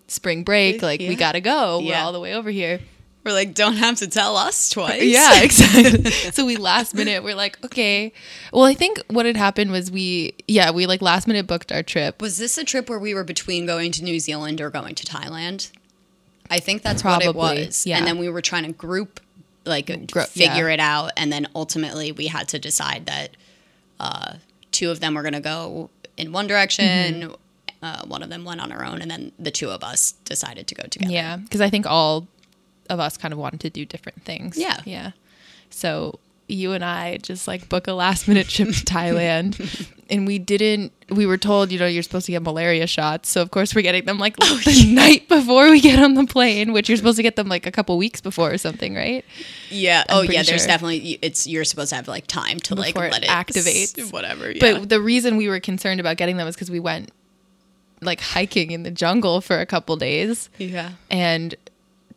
[0.07, 1.79] Spring break, like we gotta go.
[1.79, 2.79] We're all the way over here.
[3.23, 5.01] We're like, don't have to tell us twice.
[5.03, 6.11] Yeah, exactly.
[6.11, 8.11] so we last minute we're like, okay.
[8.51, 11.83] Well, I think what had happened was we yeah, we like last minute booked our
[11.83, 12.21] trip.
[12.21, 15.05] Was this a trip where we were between going to New Zealand or going to
[15.05, 15.71] Thailand?
[16.49, 17.85] I think that's what it was.
[17.85, 17.97] yeah.
[17.97, 19.21] And then we were trying to group,
[19.65, 20.73] like, Gro- figure yeah.
[20.73, 21.11] it out.
[21.15, 23.29] And then ultimately we had to decide that
[23.99, 24.33] uh,
[24.71, 26.85] two of them were going to go in one direction.
[27.21, 27.33] Mm-hmm.
[27.83, 29.01] Uh, one of them went on her own.
[29.01, 31.11] And then the two of us decided to go together.
[31.11, 32.27] Yeah, because I think all
[32.89, 34.57] of us kind of wanted to do different things.
[34.57, 34.79] Yeah.
[34.85, 35.11] Yeah.
[35.69, 39.89] So you and I just like book a last minute trip to Thailand.
[40.09, 43.29] And we didn't, we were told, you know, you're supposed to get malaria shots.
[43.29, 46.25] So, of course, we're getting them like Oh, the night before we get on the
[46.27, 49.25] plane, which you're supposed to get them like a couple weeks before or something, right?
[49.71, 50.03] Yeah.
[50.09, 50.43] oh yeah.
[50.43, 50.67] There's sure.
[50.67, 53.97] definitely it's you're supposed to have like time to like Before it let it activates.
[53.97, 54.51] s- whatever.
[54.51, 54.59] Yeah.
[54.59, 57.09] But the reason we were concerned about getting them is because we went
[58.05, 60.49] like hiking in the jungle for a couple days.
[60.57, 60.91] yeah.
[61.09, 61.55] And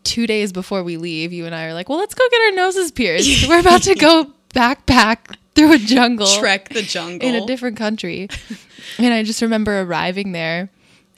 [0.04, 2.52] two days before we leave, you and I are like, well, let's go get our
[2.52, 3.48] noses pierced.
[3.48, 8.28] We're about to go backpack through a jungle Trek the jungle in a different country.
[8.98, 10.70] and I just remember arriving there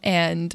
[0.03, 0.55] and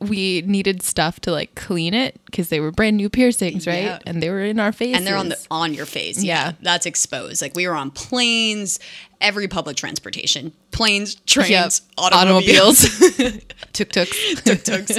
[0.00, 3.82] we needed stuff to like clean it because they were brand new piercings, right?
[3.82, 3.98] Yeah.
[4.06, 4.96] And they were in our face.
[4.96, 6.22] and they're on the on your face.
[6.22, 6.46] Yeah.
[6.48, 6.52] Yeah.
[6.62, 7.42] That's exposed.
[7.42, 8.78] Like we were on planes,
[9.20, 11.72] every public transportation, planes, trains, Yep.
[11.98, 12.80] automobiles,
[13.72, 14.98] tuk-tuks, tuk-tuks.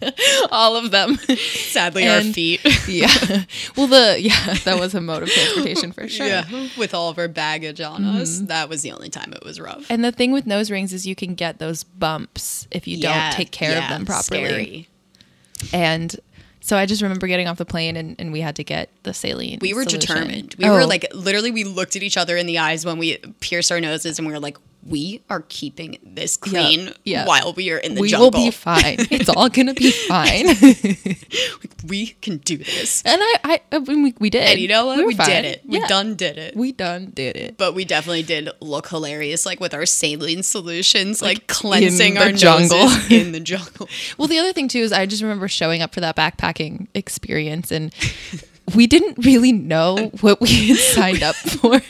[0.52, 1.16] all of them.
[1.16, 2.60] Sadly, our feet.
[2.88, 3.08] yeah.
[3.76, 6.26] Well, the yeah, that was a mode of transportation for sure.
[6.26, 8.36] Yeah, with all of our baggage on us.
[8.36, 8.46] Mm-hmm.
[8.46, 9.86] That was the only time it was rough.
[9.90, 13.30] And the thing with nose rings is you can get those bumps if you Yeah,
[13.30, 14.24] don't take care of them properly.
[14.46, 14.88] scary.
[15.72, 16.14] And
[16.68, 19.14] so I just remember getting off the plane and, and we had to get the
[19.14, 19.58] saline.
[19.62, 20.00] We were solution.
[20.00, 20.54] determined.
[20.58, 23.16] We Oh, were like literally we looked at each other in the eyes when we
[23.40, 27.26] pierced our noses and we were like, we are keeping this clean yeah.
[27.26, 28.30] while we are in the we jungle.
[28.30, 28.96] We will be fine.
[29.10, 30.46] It's all gonna be fine.
[31.86, 33.02] we can do this.
[33.04, 34.42] and I, I, I mean, we, we did.
[34.42, 34.98] And you know what?
[34.98, 35.62] were We, did it.
[35.66, 35.86] We Yeah.
[35.86, 36.56] done did it.
[36.56, 37.58] We done did it.
[37.58, 42.32] but we definitely did look hilarious, like with our saline solutions, like, cleansing the our
[42.32, 42.88] jungle.
[43.10, 43.88] in the jungle.
[44.16, 47.70] Well, the other thing too is I just remember showing up for that backpacking experience
[47.72, 47.92] and
[48.74, 51.80] we didn't really know what we had signed up for.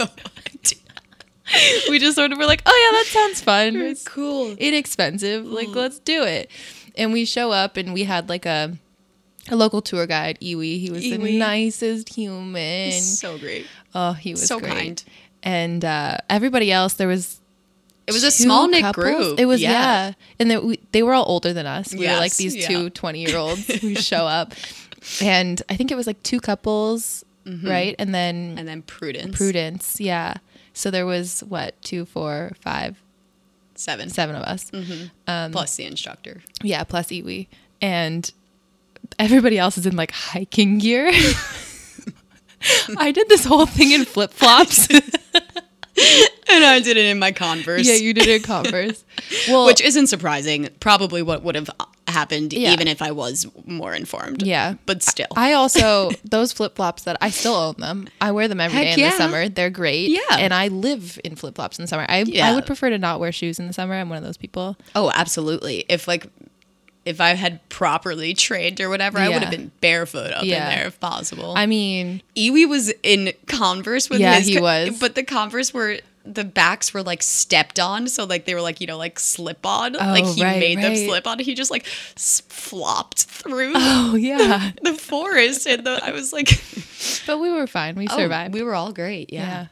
[1.89, 3.77] we just sort of were like, oh yeah, that sounds fun.
[3.77, 4.55] It's cool.
[4.59, 5.45] inexpensive.
[5.47, 6.51] Like, let's do it.
[6.97, 8.77] And we show up and we had like a
[9.51, 10.81] a local tour guide, Iwi.
[10.81, 12.93] He was the nicest human.
[12.93, 13.67] So great.
[13.95, 14.73] oh, he was so great.
[14.73, 15.05] kind.
[15.43, 17.41] And uh, everybody else, there was
[18.07, 19.39] It was a small knit group.
[19.39, 21.95] It was yeah, and they, we, they were all older than us.
[21.95, 22.67] We were like these yeah.
[22.67, 24.53] two 20 year olds who show up,
[25.23, 27.95] and I think it was like two couples, right?
[27.99, 29.37] And then And then Prudence.
[29.37, 30.35] Prudence, yeah.
[30.79, 33.01] So there was what two, four, five,
[33.75, 34.09] Seven.
[34.11, 35.53] seven of us, Mm-hmm.
[35.53, 36.41] Plus the instructor.
[36.63, 37.47] yeah, plus Iwi,
[37.83, 38.31] and
[39.19, 41.11] everybody else is in like hiking gear.
[42.99, 44.89] I did this whole thing in flip flops.
[46.51, 47.87] And I did it in my Converse.
[47.87, 49.05] yeah, you did it in Converse.
[49.49, 50.69] Well, Which isn't surprising.
[50.81, 51.69] Probably what would have
[52.09, 52.73] happened Yeah.
[52.73, 54.43] even if I was more informed.
[54.43, 55.27] yeah, But still.
[55.37, 58.09] I also those flip flops that I still own them.
[58.21, 59.11] I wear them every day Heck in yeah.
[59.11, 59.49] the summer.
[59.49, 60.11] They're great.
[60.11, 60.21] Yeah.
[60.39, 62.07] and I live in flip flops in the summer.
[62.09, 63.95] I I would prefer to not wear shoes in the summer.
[63.95, 64.77] I'm one of those people.
[64.95, 65.85] oh, absolutely.
[65.89, 66.27] If like
[67.05, 70.69] if I had properly trained or whatever, I would have been barefoot up Yeah.
[70.71, 71.55] in there if possible.
[71.57, 74.99] I mean, Iwi was in Converse with Yeah, his he was.
[75.01, 76.01] But the Converse were
[76.35, 79.65] the backs were like stepped on, so like they were like you know like slip
[79.65, 79.97] on.
[79.97, 81.39] Oh, like he Oh, right, made them slip on.
[81.39, 81.87] He just like
[82.17, 86.49] s- flopped through oh yeah, the forest, and the, I was like,
[87.27, 87.95] but we were fine.
[87.95, 88.55] We oh, survived.
[88.55, 89.33] Oh, we were all great.
[89.33, 89.43] yeah.
[89.43, 89.67] Yeah.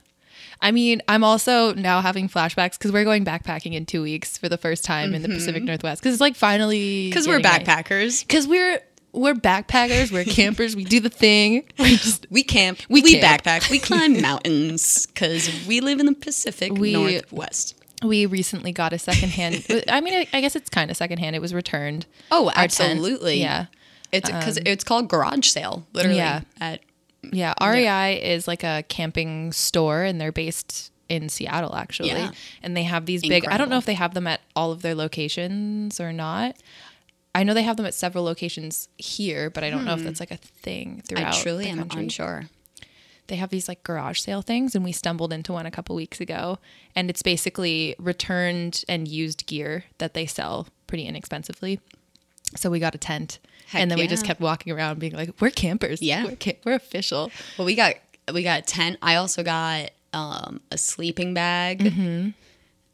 [0.60, 4.48] I mean, I'm also now having flashbacks because we're going backpacking in two weeks for
[4.48, 5.66] the first time in the Pacific mm-hmm.
[5.66, 6.00] Northwest.
[6.00, 8.26] Because it's like finally Because we're backpackers.
[8.26, 8.80] Because we're
[9.16, 10.12] we're backpackers.
[10.12, 10.76] We're campers.
[10.76, 11.64] We do the thing.
[11.78, 12.80] We're just We camp.
[12.88, 13.42] We We, camp.
[13.42, 13.70] backpack.
[13.70, 17.74] We climb mountains because we live in the Pacific We- Northwest.
[18.04, 19.64] we recently got a secondhand.
[19.88, 21.34] I mean, I, I guess it's kind of secondhand.
[21.34, 22.06] It was returned.
[22.30, 23.40] Oh, absolutely.
[23.40, 23.66] Yeah.
[24.12, 26.18] It's because um, it's called garage sale, literally.
[26.18, 26.42] Yeah.
[26.60, 26.80] At
[27.22, 32.08] Yeah, REI is like a camping store, and they're based in Seattle actually.
[32.10, 32.30] Yeah.
[32.62, 33.46] And they have these big.
[33.46, 36.56] I don't know if they have them at all of their locations or not.
[37.36, 40.20] I know they have them at several locations here, but I don't know if that's
[40.20, 41.34] like a thing throughout.
[41.34, 41.38] Hmm.
[41.38, 42.44] I truly the am unsure.
[43.26, 46.18] They have these like garage sale things, and we stumbled into one a couple weeks
[46.18, 46.58] ago,
[46.94, 51.78] and it's basically returned and used gear that they sell pretty inexpensively.
[52.54, 55.38] So we got a tent, Heck and then we just kept walking around, being like,
[55.38, 56.00] "We're campers.
[56.00, 56.24] Yeah.
[56.24, 57.96] we're, ca- we're official." Well, we got
[58.32, 58.96] we got a tent.
[59.02, 61.80] I also got um, a sleeping bag.
[61.80, 62.30] Mm-hmm.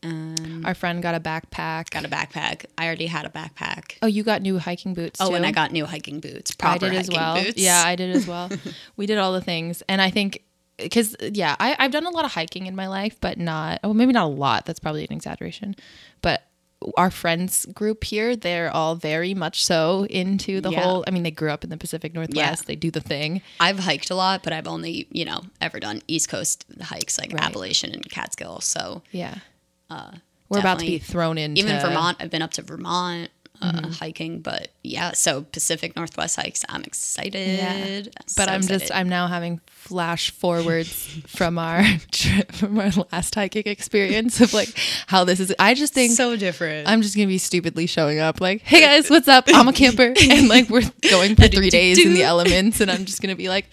[0.04, 1.90] Our friend got a backpack.
[1.90, 2.64] Got a backpack.
[2.76, 3.98] I already had a backpack.
[4.02, 5.20] Oh, you got new hiking boots.
[5.20, 5.34] Oh, too?
[5.36, 6.52] and I got new hiking boots.
[6.52, 7.40] I Proper did as well.
[7.42, 7.56] boots.
[7.56, 8.50] Yeah, I did as well.
[8.96, 10.42] we did all the things, and I think
[10.78, 13.78] because yeah, I, I've done a lot of hiking in my life, but not.
[13.84, 14.66] Oh, maybe not a lot.
[14.66, 15.76] That's probably an exaggeration.
[16.20, 16.42] But
[16.96, 20.80] our friends group here, they're all very much so into the Yeah.
[20.82, 21.04] whole.
[21.06, 22.66] I mean, they grew up in the Pacific Northwest.
[22.66, 23.40] They do the thing.
[23.60, 27.32] I've hiked a lot, but I've only you know ever done East Coast hikes like
[27.32, 27.44] Right.
[27.44, 28.60] Appalachian and Catskill.
[28.60, 29.36] So Yeah.
[30.48, 33.30] We're about to be thrown into even Vermont, I've been up to Vermont.
[33.60, 33.90] uh, Mm-hmm.
[33.92, 34.40] hiking.
[34.40, 36.64] But yeah, so Pacific Northwest hikes.
[36.68, 38.10] I'm excited.
[38.36, 38.90] But So I'm just.
[38.92, 40.92] I'm now having flash forwards
[41.28, 44.68] from our trip from our last hiking experience of like
[45.06, 45.54] how this is.
[45.60, 46.88] I just think so different.
[46.88, 49.44] I'm just gonna be stupidly showing up like, hey guys, what's up?
[49.48, 53.04] I'm a camper, and like we're going for three days in the elements, and I'm
[53.04, 53.66] just gonna be like,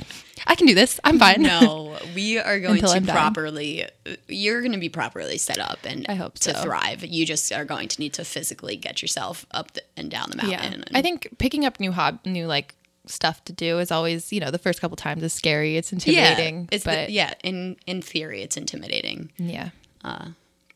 [0.47, 0.99] I can do this.
[1.03, 1.41] I'm fine.
[1.41, 3.15] no, we are going to I'm done.
[3.15, 3.85] properly.
[4.27, 6.61] You're going to be properly set up and I hope to so.
[6.61, 7.03] thrive.
[7.05, 10.37] You just are going to need to physically get yourself up the, and down the
[10.37, 10.51] mountain.
[10.51, 10.63] yeah.
[10.63, 12.75] and- I think picking up new hob, new like
[13.05, 15.77] stuff to do is always, you know, the first couple times is scary.
[15.77, 17.33] It's intimidating, yeah, it's the- yeah.
[17.43, 19.69] In in theory, it's intimidating, yeah,
[20.03, 20.29] uh,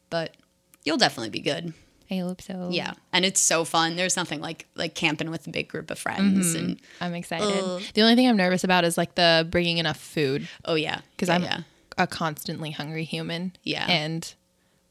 [0.09, 0.35] but
[0.83, 1.73] you'll definitely be good.
[2.11, 2.69] I hope so.
[2.71, 3.95] Yeah, and it's so fun.
[3.95, 6.65] There's nothing like like camping with a big group of friends, Mm-hmm.
[6.65, 7.47] and I'm excited.
[7.63, 7.81] Ugh.
[7.93, 11.29] The only thing I'm nervous about is like the bringing enough food oh yeah, because
[11.29, 11.59] yeah, I'm yeah.
[11.97, 13.53] a constantly hungry human.
[13.63, 13.85] Yeah.
[13.89, 14.33] and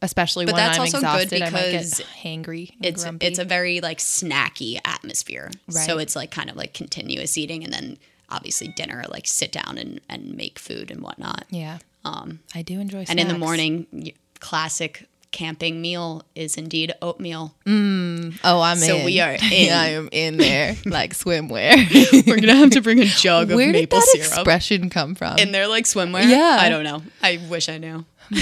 [0.00, 2.72] especially But when that's I'm also good exhausted, I might get because hangry.
[2.82, 3.26] It's grumpy.
[3.26, 5.50] it's a very like snacky atmosphere.
[5.70, 7.98] So it's like kind of like continuous eating, and then
[8.28, 11.44] obviously dinner, like sit down and and make food and whatnot.
[11.50, 11.78] yeah.
[12.04, 13.04] Um, I do enjoy.
[13.08, 17.54] And in the morning, classic camping meal is indeed oatmeal.
[17.66, 18.38] Mm.
[18.44, 19.04] oh, I'm So in.
[19.04, 19.72] we are in.
[19.72, 22.26] I am in there like swimwear.
[22.26, 24.12] We're gonna have to bring a jug of maple syrup.
[24.12, 25.38] Where did that expression come from?
[25.38, 26.28] in there like swimwear.
[26.28, 26.58] Yeah.
[26.60, 27.02] I don't know.
[27.22, 28.04] I wish I knew.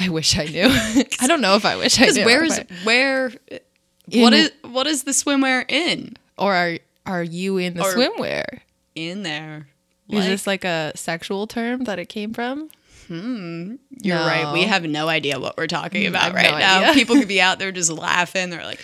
[0.00, 0.66] I wish I knew.
[1.20, 2.24] I don't know if I wish I Because knew.
[2.24, 3.32] where is where?
[4.10, 6.16] In- What is what is the swimwear in?
[6.36, 8.60] or are are you in the swimwear?
[8.94, 9.68] In there.
[10.08, 12.68] Is this like a sexual term that it came from?
[13.10, 14.52] You're right.
[14.52, 16.80] We have no idea what we're talking about right no now.
[16.82, 16.94] idea.
[16.94, 18.50] People could be out there just laughing.
[18.50, 18.80] They're like,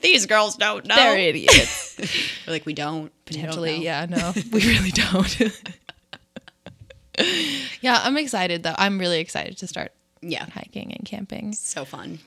[0.00, 0.94] these girls don't know.
[0.94, 1.96] They're idiots.
[2.46, 3.10] We're like, we don't.
[3.24, 5.40] Potentially, know." yeah, no, we really don't.
[7.80, 8.74] yeah, I'm excited though.
[8.76, 9.92] I'm really excited to start
[10.22, 10.46] Yeah.
[10.50, 11.52] hiking and camping.
[11.54, 12.18] So fun.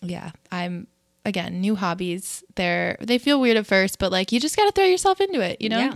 [0.00, 0.88] Yeah, I'm
[1.24, 2.42] again new hobbies.
[2.56, 5.40] They're they feel weird at first, but like you just got to throw yourself into
[5.40, 5.60] it.
[5.60, 5.78] You know?
[5.78, 5.94] Yeah.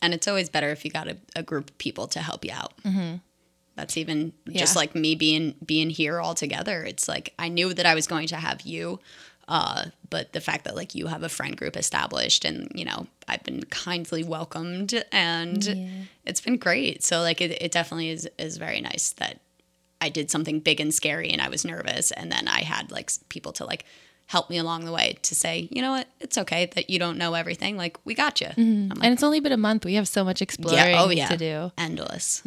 [0.00, 2.52] And it's always better if you got a, a group of people to help you
[2.52, 2.72] out.
[2.84, 3.16] Mm-hmm.
[3.76, 6.82] That's even just like me being being here all together.
[6.84, 9.00] It's like I knew that I was going to have you,
[9.48, 13.06] uh, but the fact that like you have a friend group established and you know
[13.26, 15.66] I've been kindly welcomed and
[16.24, 17.02] it's been great.
[17.02, 19.40] So like it, it definitely is is very nice that
[20.00, 23.10] I did something big and scary and I was nervous and then I had like
[23.28, 23.84] people to like
[24.26, 27.18] help me along the way to say you know what it's okay that you don't
[27.18, 28.48] know everything like we got you.
[28.56, 29.84] I'm like, And it's only been a month.
[29.84, 32.42] We have so much exploring yeah, oh yeah, to do endless.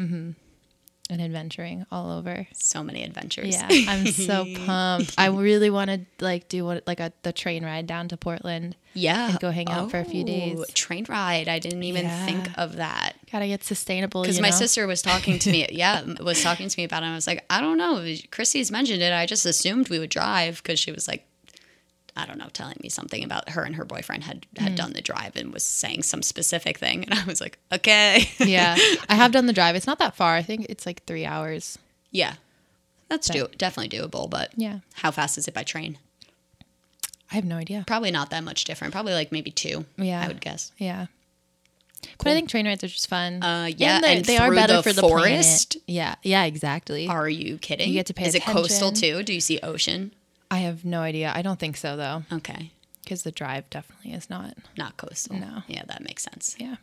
[1.09, 2.47] And adventuring all over.
[2.53, 3.55] So many adventures.
[3.55, 5.13] Yeah, I'm so pumped.
[5.17, 8.75] I really want to like do what like a the train ride down to Portland.
[8.93, 9.29] yeah.
[9.31, 10.59] And go hang out for a few days.
[10.73, 11.47] Train ride.
[11.47, 12.25] I didn't even Yeah.
[12.25, 14.21] think of that Gotta get sustainable.
[14.21, 14.55] because my know?
[14.55, 15.67] sister was talking to me.
[15.71, 17.05] Yeah, was talking to me about it.
[17.07, 18.05] And I was like, I don't know.
[18.31, 19.13] Chrissy's mentioned it.
[19.13, 21.25] I just assumed we would drive because she was like.
[22.17, 25.01] I don't know, telling me something about her and her boyfriend had had done the
[25.01, 28.75] drive and was saying some specific thing, and I was like, okay, yeah,
[29.09, 29.75] I have done the drive.
[29.75, 30.35] It's not that far.
[30.35, 31.77] I think it's like three hours.
[32.11, 32.33] yeah,
[33.09, 34.29] that's do- definitely doable.
[34.29, 35.97] But Yeah, how fast is it by train?
[37.31, 37.83] I have no idea.
[37.85, 38.93] Probably not that much different.
[38.93, 39.85] Probably like maybe two.
[39.97, 40.21] Yeah.
[40.23, 40.71] I would guess.
[40.77, 41.07] Yeah.
[42.19, 43.43] But I think train rides are just fun.
[43.43, 45.71] Uh, yeah, they, and they are better the for the forest?
[45.71, 45.83] planet.
[45.87, 47.07] Yeah, yeah, exactly.
[47.07, 47.89] Are you kidding?
[47.89, 49.23] You get to pay Is it coastal too?
[49.23, 50.13] Do you see ocean?
[50.49, 51.31] I have no idea.
[51.35, 52.71] I don't think so though, Okay,
[53.03, 54.55] because the drive definitely is not.
[54.77, 55.35] not coastal.
[55.37, 55.63] No.
[55.67, 56.55] Yeah, that makes sense.
[56.59, 56.75] Yeah.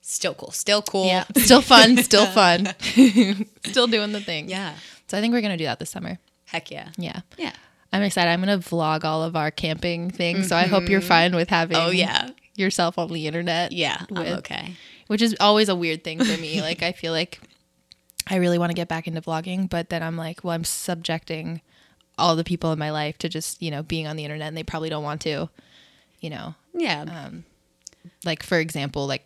[0.00, 0.50] Still cool.
[0.52, 1.06] Still cool.
[1.06, 1.24] Yeah.
[1.36, 1.96] Still fun.
[2.02, 2.72] Still fun.
[3.64, 4.48] still doing the thing.
[4.48, 4.74] Yeah.
[5.06, 6.18] So I think we're gonna do that this summer.
[6.46, 6.88] Heck yeah.
[6.96, 7.20] Yeah.
[7.36, 7.52] Yeah.
[7.92, 8.30] I'm excited.
[8.30, 10.48] I'm gonna vlog all of our camping things.
[10.48, 11.08] So I hope you're mm-hmm.
[11.08, 11.76] fine with having.
[11.76, 12.30] Oh yeah.
[12.56, 13.72] Yourself on the internet.
[13.72, 14.02] Yeah.
[14.10, 14.76] I'm with- okay.
[15.08, 16.62] which is always a weird thing for me.
[16.62, 17.40] like I feel like
[18.26, 21.60] I really want to get back into vlogging, but then I'm like, well, I'm subjecting
[22.18, 24.56] all the people in my life to just, you know, being on the internet and
[24.56, 25.48] they probably don't want to,
[26.20, 26.54] you know.
[26.74, 27.02] Yeah.
[27.02, 27.44] Um,
[28.24, 29.24] Like for example, like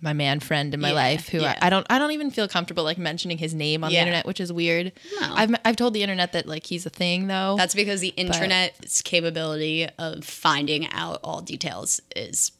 [0.00, 1.58] my man friend in my Yeah, life who yeah.
[1.60, 3.96] I, I don't I don't even feel comfortable like mentioning his name on Yeah.
[3.96, 4.92] the internet, which is weird.
[5.20, 5.34] No.
[5.34, 7.56] I've I've told the internet that like he's a thing though.
[7.58, 12.52] That's because the internet's capability of finding out all details is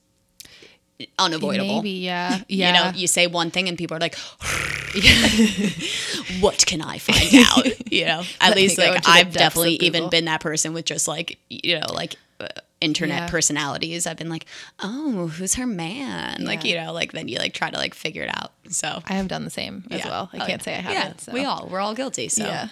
[1.19, 1.77] unavoidable.
[1.77, 2.41] Maybe, yeah.
[2.49, 4.17] You know, you say one thing and people are like,
[6.41, 7.67] what can I find out?
[7.91, 11.39] You know, at Let least like I've definitely even been that person with just like,
[11.49, 12.47] you know, like uh,
[12.83, 13.29] internet Yeah.
[13.31, 14.07] personalities.
[14.07, 14.45] I've been like,
[14.81, 16.45] oh, who's her man?
[16.45, 16.71] Like, Yeah.
[16.81, 18.53] you know, like then you like try to like figure it out.
[18.69, 20.09] So I have done the same as yeah.
[20.11, 20.31] well.
[20.35, 20.65] I Oh, can't yeah.
[20.65, 20.99] say I haven't.
[20.99, 21.33] Yeah, so.
[21.33, 22.29] we all, we're all guilty.
[22.29, 22.69] So Yeah.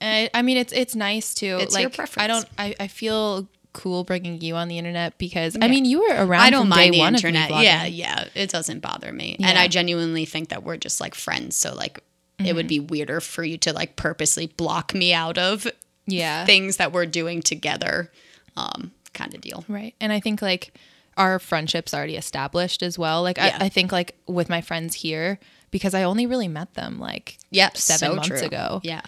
[0.00, 1.94] I, I mean, it's it's nice to It's like.
[1.96, 2.46] your I don't.
[2.56, 6.42] I, I feel cool bringing you on the internet because I mean you were around.
[6.42, 7.50] I don't mind the internet.
[7.50, 8.24] Yeah, yeah.
[8.34, 9.36] It doesn't bother me.
[9.40, 11.56] And I genuinely think that we're just like friends.
[11.56, 12.02] So like
[12.38, 15.66] it would be weirder for you to like purposely block me out of
[16.06, 16.44] yeah.
[16.46, 18.10] things that we're doing together.
[18.56, 19.64] um, kind of deal.
[19.68, 19.94] Right.
[20.00, 20.72] And I think like
[21.16, 23.22] our friendship's already established as well.
[23.22, 23.58] Like Yeah.
[23.60, 25.38] I, I think like with my friends here,
[25.70, 28.46] because I only really met them like Yep, seven so months true.
[28.46, 28.80] ago.
[28.84, 29.02] Yeah,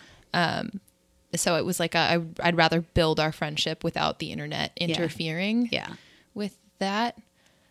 [1.34, 5.88] So it was like I, I'd rather build our friendship without the internet interfering yeah,
[6.34, 7.16] with that.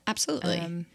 [0.07, 0.59] absolutely.
[0.59, 0.85] Um,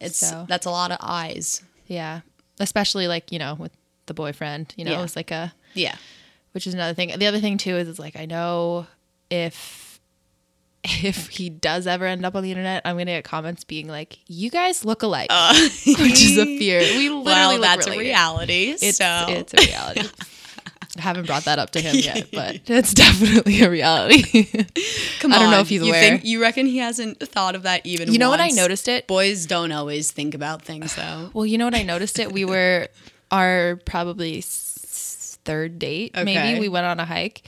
[0.00, 1.62] it's so- that's a lot of eyes.
[1.86, 2.20] yeah.
[2.58, 3.72] Especially like, you know, with
[4.06, 4.98] the boyfriend, you know, Yeah.
[4.98, 5.96] it was like a, Yeah,
[6.52, 7.12] which is another thing.
[7.18, 8.86] The other thing too is, is like I know
[9.30, 9.84] if
[10.84, 14.20] if he does ever end up on the internet, I'm gonna get comments being like,
[14.28, 15.30] "You guys look alike,"
[15.86, 16.78] which is a fear.
[16.78, 18.76] We literally well, that's a reality.
[18.80, 20.08] It's so it's a reality.
[20.98, 24.44] I haven't brought that up to him yet, but it's definitely a reality.
[25.20, 25.38] come on.
[25.38, 26.00] I don't know if he's you aware.
[26.00, 28.12] Think, you reckon he hasn't thought of that even?
[28.12, 29.06] you know what I noticed it?
[29.06, 31.30] Boys don't always think about things though.
[31.34, 32.32] Well, you know what I noticed it.
[32.32, 32.88] We were
[33.30, 36.12] our probably third date.
[36.14, 36.24] Okay.
[36.24, 37.42] Maybe we went on a hike,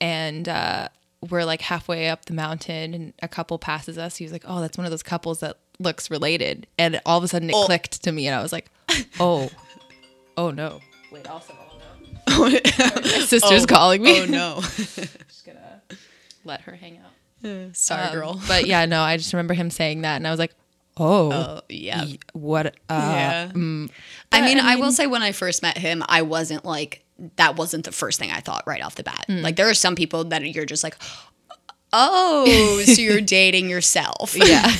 [0.00, 0.88] and uh,
[1.30, 4.16] we're like halfway up the mountain, and a couple passes us.
[4.16, 7.24] He was like, "Oh, that's one of those couples that looks related," and all of
[7.24, 7.66] a sudden it Oh.
[7.66, 8.70] clicked to me, and I was like,
[9.20, 9.50] "Oh,
[10.36, 10.80] oh no."
[11.12, 11.54] Wait, also,
[12.28, 12.48] oh.
[12.50, 14.22] My My sister's calling me.
[14.22, 15.80] Oh no, just gonna
[16.44, 17.76] let her hang out.
[17.76, 18.40] sorry, Um, girl.
[18.48, 20.54] But yeah, no, I just remember him saying that, and I was like,
[20.96, 23.50] "Oh, Oh yeah, y- what?" Uh, yeah.
[23.52, 23.90] mm.
[24.32, 27.04] I mean, I I, will say when I first met him, I wasn't like
[27.36, 27.56] that.
[27.56, 29.26] Wasn't the first thing I thought right off the bat.
[29.28, 29.42] Mm.
[29.42, 30.96] Like there are some people that you're just like,
[31.92, 34.34] oh, so you're dating yourself.
[34.36, 34.70] yeah.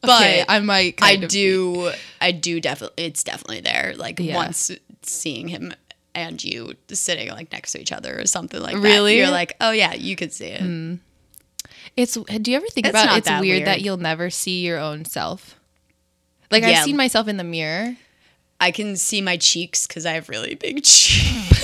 [0.00, 1.02] but Okay, I might.
[1.02, 1.90] I Kind of do,
[2.24, 3.04] I do definitely.
[3.04, 3.92] It's definitely there.
[3.96, 4.34] Like Yeah.
[4.36, 4.70] once
[5.02, 5.72] seeing him
[6.14, 8.80] and you sitting like next to each other or something like that.
[8.80, 9.18] Really?
[9.18, 10.60] you're like, oh yeah, you could see it.
[10.60, 10.94] Hmm.
[11.96, 12.14] It's.
[12.14, 15.04] Do you ever think It's about it's that weird, that you'll never see your own
[15.04, 15.60] self?
[16.50, 17.96] Like I've seen myself in the mirror.
[18.60, 21.60] I can see my cheeks because I have really big cheeks.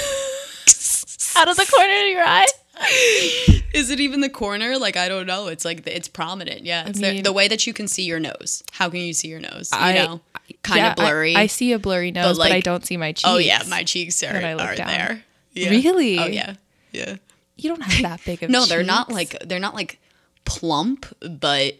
[1.37, 2.47] Out of the corner of your eye.
[3.73, 4.79] Is it even the corner?
[4.79, 5.49] Like I don't know.
[5.49, 6.65] It's like it's prominent.
[6.65, 8.63] Yeah, it's mean- the way that you can see your nose.
[8.73, 9.71] How can you see your nose?
[9.73, 10.21] You I- know,
[10.63, 11.37] kind Yeah, of blurry.
[11.37, 13.25] I, I see a blurry nose, but, I don't see my cheeks.
[13.29, 14.87] oh yeah, my cheeks are, are down.
[14.89, 15.25] there.
[15.53, 15.71] Yeah.
[15.71, 16.19] Really?
[16.19, 16.55] Oh yeah,
[16.93, 17.17] yeah.
[17.57, 18.51] You don't have that big of.
[18.57, 19.99] No, they're not like they're not like
[20.45, 21.75] plump, but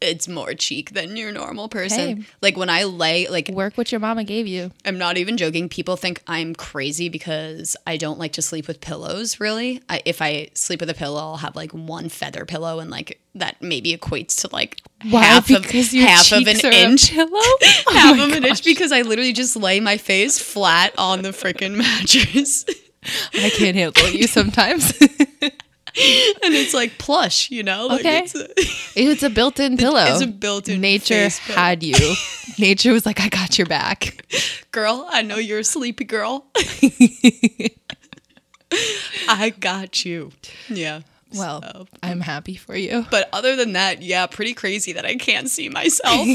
[0.00, 2.16] it's more cheek than your normal person.
[2.18, 2.24] Hey.
[2.40, 4.70] Like when I lay, like work what your mama gave you.
[4.84, 5.68] I'm not even joking.
[5.68, 9.40] People think I'm crazy because I don't like to sleep with pillows.
[9.40, 12.90] Really, I, if I sleep with a pillow, I'll have like one feather pillow, and
[12.90, 17.10] like that maybe equates to like half of half of an cheeks are a inch.
[17.12, 17.30] pillow?
[17.86, 21.30] Oh half of an inch because I literally just lay my face flat on the
[21.30, 22.64] freaking mattress.
[23.34, 24.92] I can't handle you sometimes.
[26.44, 27.86] and it's like plush, you know?
[27.86, 28.18] Like Okay.
[28.24, 28.46] It's a,
[29.00, 30.04] it's a built-in pillow.
[30.06, 31.94] it's a built-in Nature had you.
[32.58, 34.24] Nature was like, I got your back.
[34.72, 35.06] girl.
[35.10, 36.46] I know you're a sleepy girl.
[39.28, 40.30] I got you.
[40.68, 41.00] Yeah.
[41.34, 43.06] Well, So- I'm happy for you.
[43.10, 46.26] but other than that, yeah, pretty crazy that I can't see myself.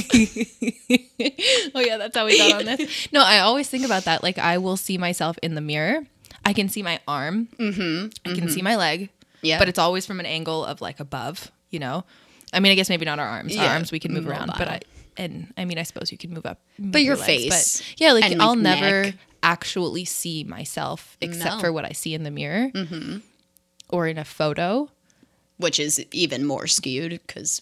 [1.75, 3.11] oh yeah, that's how we got on this.
[3.11, 4.23] No, I always think about that.
[4.23, 6.05] Like I will see myself in the mirror.
[6.45, 7.47] I can see my arm.
[7.57, 8.29] Mm-hmm.
[8.31, 9.09] I can see my leg.
[9.45, 9.59] Yeah.
[9.59, 12.03] But it's always from an angle of like above, you know?
[12.53, 13.55] I mean, I guess maybe not our arms.
[13.57, 14.67] Our Yeah, arms we can move around, but.
[14.67, 14.79] I
[15.17, 16.59] and I mean, I suppose you can move up.
[16.77, 19.15] move But your legs, face But yeah, like and, I'll never neck.
[19.43, 21.61] actually see myself except No.
[21.61, 23.17] for what I see in the mirror mm-hmm.
[23.89, 24.89] or in a photo.
[25.57, 27.61] which is even more skewed because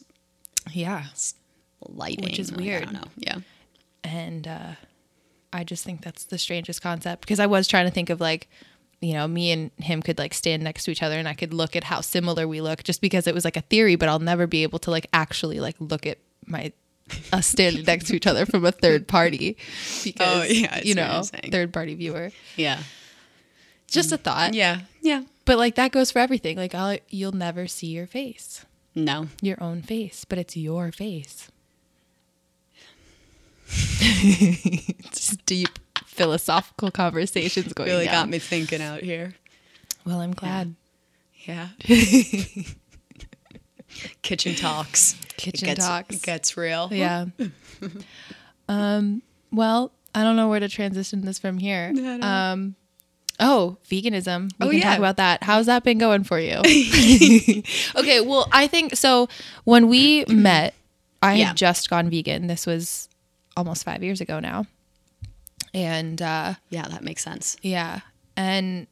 [0.72, 1.06] Yeah.
[1.88, 2.84] lighting, Which is like, I weird.
[2.86, 3.08] don't know.
[3.18, 3.38] Yeah.
[4.04, 4.72] and uh,
[5.52, 8.50] I just think that's the strangest concept because I was trying to think of like,
[9.04, 11.54] you know, me and him could like stand next to each other and I could
[11.54, 14.20] look at how similar we look just because it was like a theory, but I'll
[14.20, 16.72] never be able to like actually like look at my
[17.34, 19.58] us standing next to each other from a third party
[20.04, 22.32] because Oh, yeah, you know third party viewer.
[22.56, 22.82] Yeah.
[23.88, 24.82] Just a thought, Yeah.
[25.02, 25.24] Yeah.
[25.46, 26.56] but like that goes for everything.
[26.58, 29.28] Like I'll, you'll never see your face, No.
[29.42, 31.50] your own face, but it's your face.
[33.70, 35.80] it's deep
[36.14, 38.14] philosophical conversations going Really down.
[38.14, 39.34] got me thinking out here.
[40.06, 40.76] Well, I'm glad.
[41.46, 41.70] Yeah.
[44.22, 45.16] Kitchen talks.
[45.38, 46.16] Kitchen it gets, talks.
[46.16, 46.90] It gets real.
[46.92, 47.26] Yeah.
[48.70, 49.22] um.
[49.52, 51.92] Well, I don't know where to transition this from here.
[51.94, 52.28] No, no.
[52.28, 52.76] Um.
[53.40, 54.52] Oh, veganism.
[54.60, 54.90] We Oh, can yeah.
[54.90, 55.44] talk about that.
[55.44, 56.58] How's that been going for you?
[57.96, 58.22] okay.
[58.22, 59.28] Well, I think so.
[59.64, 60.74] When we met,
[61.22, 61.48] I Yeah.
[61.48, 62.48] had just gone vegan.
[62.48, 63.10] This was
[63.58, 64.66] almost five years ago now,
[65.74, 67.58] and uh, Yeah, that makes sense.
[67.62, 68.02] yeah,
[68.38, 68.88] and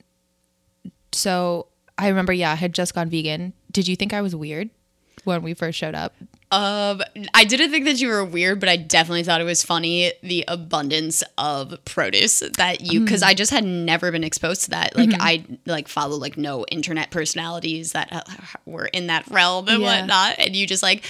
[1.11, 1.67] so
[1.97, 2.33] I remember.
[2.33, 3.53] Yeah, I had just gone vegan.
[3.71, 4.69] Did you think I was weird
[5.23, 6.13] when we first showed up?
[6.53, 7.01] Um,
[7.33, 10.43] I didn't think that you were weird, but I definitely thought it was funny the
[10.49, 14.95] abundance of produce that you because I just had never been exposed to that.
[14.97, 18.21] Like I like follow like no internet personalities that uh,
[18.65, 19.99] were in that realm and Yeah.
[20.01, 21.05] whatnot, and you just like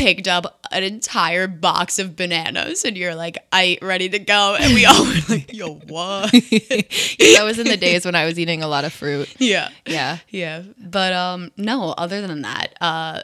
[0.00, 4.74] picked up an entire box of bananas and you're like, I ready to go, and
[4.74, 6.32] we all were like, Yo, what?
[6.32, 9.32] that was in the days when I was eating a lot of fruit.
[9.38, 9.68] yeah.
[9.86, 10.18] Yeah.
[10.28, 10.62] Yeah.
[10.78, 13.22] But um no, other than that, uh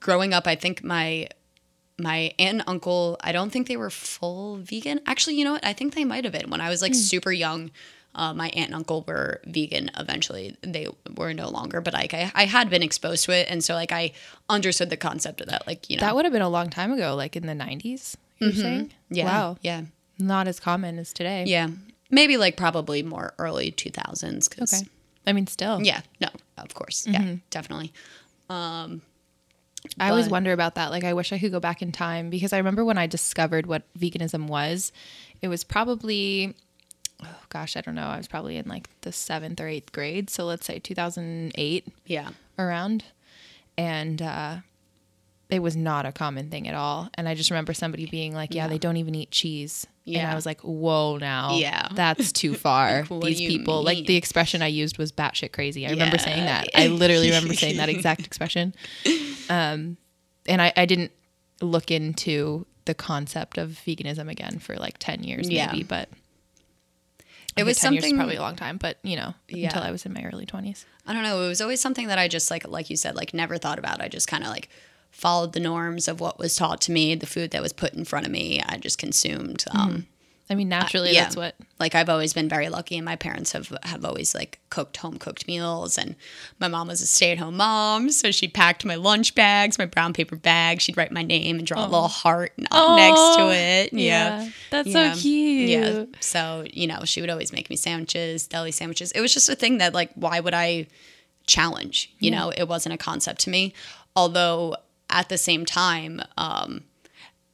[0.00, 1.28] growing up I think my
[1.98, 5.00] my aunt and uncle, I don't think they were full vegan.
[5.06, 5.64] Actually, you know what?
[5.64, 7.70] I think they might have been when I was like super young.
[8.16, 10.56] Uh, my aunt and uncle were vegan eventually.
[10.62, 13.46] They were no longer, but like I, I had been exposed to it.
[13.50, 14.12] And so like I
[14.48, 15.66] understood the concept of that.
[15.66, 18.16] Like, you know, That would have been a long time ago, like in the 90s,
[18.38, 18.92] you're saying?
[19.10, 19.26] yeah.
[19.26, 19.58] Wow.
[19.60, 19.82] Yeah.
[20.18, 21.44] Not as common as today.
[21.46, 21.68] Yeah.
[22.10, 24.48] Maybe like probably more early 2000s.
[24.56, 24.88] Cause Okay.
[25.26, 25.82] I mean, still.
[25.82, 27.06] yeah, no, of course.
[27.06, 27.92] Yeah, definitely.
[28.48, 29.02] Um,
[30.00, 30.90] I always wonder about that.
[30.90, 33.66] Like, I wish I could go back in time because I remember when I discovered
[33.66, 34.90] what veganism was,
[35.42, 36.54] it was probably,
[37.22, 38.06] oh gosh, I don't know.
[38.06, 40.30] I was probably in like the seventh or eighth grade.
[40.30, 42.30] So let's say 2008 Yeah.
[42.58, 43.04] around.
[43.78, 44.56] And uh,
[45.50, 47.08] it was not a common thing at all.
[47.14, 49.86] And I just remember somebody being like, yeah, they don't even eat cheese.
[50.06, 50.32] And Yeah.
[50.32, 51.56] I was like, whoa, now.
[51.56, 51.88] Yeah.
[51.92, 53.04] That's too far.
[53.10, 53.84] Like, These people, mean?
[53.96, 55.86] like the expression I used was batshit crazy.
[55.86, 56.68] I remember saying that.
[56.74, 58.74] I literally remember saying that exact expression.
[59.50, 59.96] Um,
[60.48, 61.12] and I, I didn't
[61.60, 65.72] look into the concept of veganism again for like 10 years, Yeah.
[65.72, 65.82] maybe.
[65.84, 66.08] But
[67.56, 69.68] It was 10 years is something probably a long time, but you know, Yeah.
[69.68, 70.84] until I was in my early 20s.
[71.06, 71.42] I don't know.
[71.44, 74.00] It was always something that I just like, like you said, like never thought about.
[74.02, 74.68] I just kind of like
[75.10, 78.04] followed the norms of what was taught to me, the food that was put in
[78.04, 78.60] front of me.
[78.66, 79.64] I just consumed.
[79.70, 80.06] Um,
[80.48, 81.24] I mean, naturally, yeah.
[81.24, 84.60] that's what Like I've always been very lucky, and my parents have have always like
[84.70, 85.98] cooked home cooked meals.
[85.98, 86.14] And
[86.60, 89.86] my mom was a stay at home mom, so she packed my lunch bags, my
[89.86, 90.80] brown paper bag.
[90.80, 92.70] She'd write my name and draw a little heart next
[93.36, 93.92] to it.
[93.92, 94.48] Yeah.
[94.70, 95.14] That's Yeah.
[95.14, 95.68] so cute.
[95.68, 96.04] Yeah.
[96.20, 99.10] So, you know, she would always make me sandwiches, deli sandwiches.
[99.12, 100.86] It was just a thing that, like, why would I
[101.46, 102.12] challenge?
[102.20, 103.74] You know, it wasn't a concept to me.
[104.14, 104.76] Although
[105.10, 106.84] at the same time, um,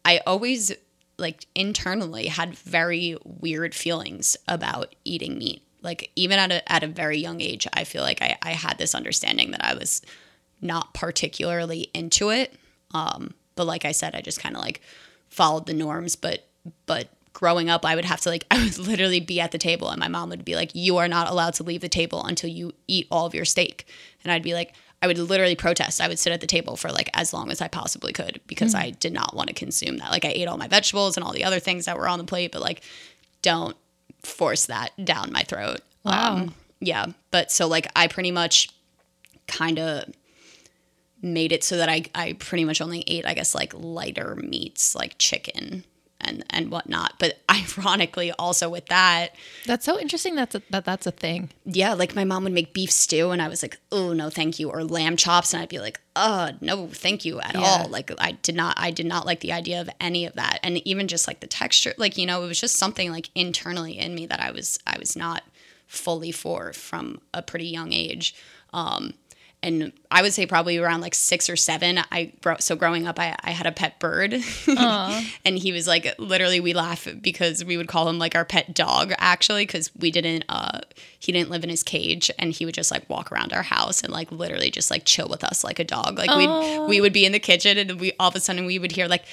[0.04, 0.72] I always,
[1.18, 5.62] like, internally had very weird feelings about eating meat.
[5.82, 8.78] Like, even at a, at a very young age, I feel like I, I had
[8.78, 10.02] this understanding that I was
[10.60, 12.54] not particularly into it.
[12.94, 14.80] Um, but like I said, I just kind of like
[15.28, 16.16] followed the norms.
[16.16, 16.46] But
[16.86, 19.90] but growing up, I would have to like I would literally be at the table,
[19.90, 22.48] and my mom would be like, "You are not allowed to leave the table until
[22.48, 23.86] you eat all of your steak."
[24.22, 26.00] And I'd be like, I would literally protest.
[26.00, 28.72] I would sit at the table for like as long as I possibly could because
[28.72, 28.78] hmm.
[28.78, 30.12] I did not want to consume that.
[30.12, 32.24] Like I ate all my vegetables and all the other things that were on the
[32.24, 32.82] plate, but like
[33.42, 33.76] don't
[34.22, 35.80] force that down my throat.
[36.04, 36.36] Wow.
[36.36, 37.06] Um, yeah.
[37.32, 38.70] But so like I pretty much
[39.48, 40.04] kind of
[41.20, 44.94] made it so that I, I pretty much only ate, I guess, like lighter meats
[44.94, 45.84] like chicken
[46.22, 47.14] and, and whatnot.
[47.18, 49.34] But ironically, also with that,
[49.66, 50.34] That's so interesting.
[50.34, 51.50] That's a, that that's a thing.
[51.64, 54.58] yeah, like my mom would make beef stew and I was like, oh, no, thank
[54.58, 54.70] you.
[54.70, 55.52] Or lamb chops.
[55.52, 57.60] And I'd be like, oh, no, thank you at Yeah.
[57.60, 57.88] all.
[57.88, 60.60] Like I did not, I did not like the idea of any of that.
[60.62, 63.98] And even just like the texture, like, you know, it was just something like internally
[63.98, 65.42] in me that I was, I was not
[65.86, 68.34] fully for from a pretty young age.
[68.74, 69.12] Um,
[69.62, 72.00] and I would say probably around like six or seven.
[72.10, 74.34] I so growing up, I, I had a pet bird,
[74.66, 78.74] and he was like literally we laugh because we would call him like our pet
[78.74, 80.80] dog actually because we didn't uh
[81.18, 84.02] he didn't live in his cage and he would just like walk around our house
[84.02, 86.18] and like literally just like chill with us like a dog.
[86.18, 88.78] Like we we would be in the kitchen and we all of a sudden we
[88.78, 89.24] would hear like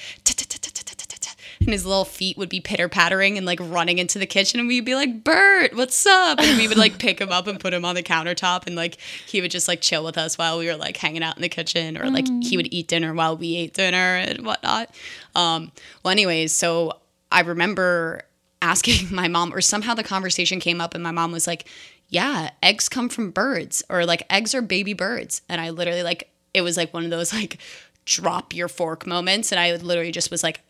[1.60, 4.68] and his little feet would be pitter pattering and like running into the kitchen and
[4.68, 6.40] we'd be like Bert, what's up?
[6.40, 8.98] And we would like pick him up and put him on the countertop and like
[9.26, 11.48] he would just like chill with us while we were like hanging out in the
[11.48, 14.90] kitchen or like he would eat dinner while we ate dinner and whatnot.
[15.34, 15.70] Um,
[16.02, 16.98] well, anyways, so
[17.30, 18.22] I remember
[18.62, 21.68] asking my mom, or somehow the conversation came up, and my mom was like,
[22.08, 26.30] "Yeah, eggs come from birds, or like eggs are baby birds." And I literally like
[26.54, 27.58] it was like one of those like
[28.04, 30.60] drop your fork moments, and I literally just was like,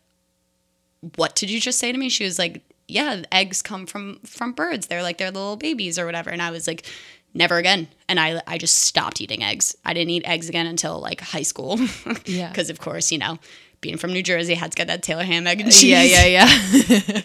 [1.15, 4.53] "What did you just say to me?" She was like, "Yeah, eggs come from from
[4.53, 4.87] birds.
[4.87, 6.85] They're like they're little babies or whatever." And I was like.
[7.33, 7.87] Never again.
[8.09, 9.73] And I, I just stopped eating eggs.
[9.85, 11.79] I didn't eat eggs again until like high school.
[12.25, 12.49] Yeah.
[12.49, 13.39] Because, of course, you know,
[13.79, 15.83] being from New Jersey, had to get that Taylor ham, egg, and cheese.
[15.85, 16.45] Yeah, yeah, yeah.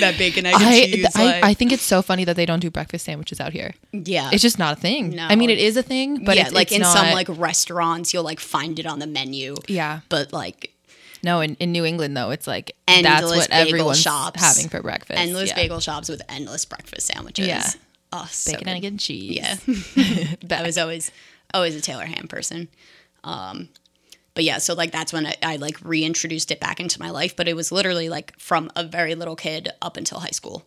[0.00, 1.06] that bacon, egg, and I, cheese.
[1.16, 3.72] I, like- I think it's so funny that they don't do breakfast sandwiches out here.
[3.92, 4.28] yeah.
[4.34, 5.10] It's just not a thing.
[5.16, 5.26] No.
[5.26, 7.28] I mean, it is a thing, but yeah, it's, like it's in not, some like
[7.30, 9.54] restaurants, you'll like find it on the menu.
[9.66, 10.00] yeah.
[10.10, 10.71] But like
[11.22, 14.40] No, in, in New England though, it's like Endless that's what bagel everyone's shops.
[14.40, 15.20] having for breakfast.
[15.20, 15.56] endless yeah.
[15.56, 17.46] bagel shops with endless breakfast sandwiches.
[17.46, 17.68] Yeah.
[18.12, 19.36] Oh, so bacon, egg, and cheese.
[19.36, 19.56] Yeah.
[20.58, 21.10] I was always
[21.54, 22.68] always a Taylor ham person.
[23.24, 23.68] Um
[24.34, 27.36] but yeah, so like that's when I, I like reintroduced it back into my life.
[27.36, 30.66] But it was literally like from a very little kid up until high school.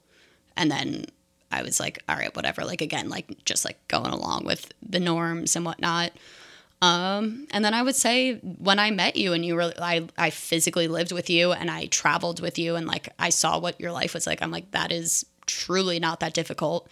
[0.55, 1.05] And then
[1.51, 2.63] I was like, all right, whatever.
[2.63, 6.11] Like again, like just like going along with the norms and whatnot.
[6.85, 10.29] Um, and then I would say when I met you and you were, I, I
[10.29, 13.91] physically lived with you and I traveled with you and like I saw what your
[13.91, 14.41] life was like.
[14.41, 16.87] I'm like, that is truly not that difficult.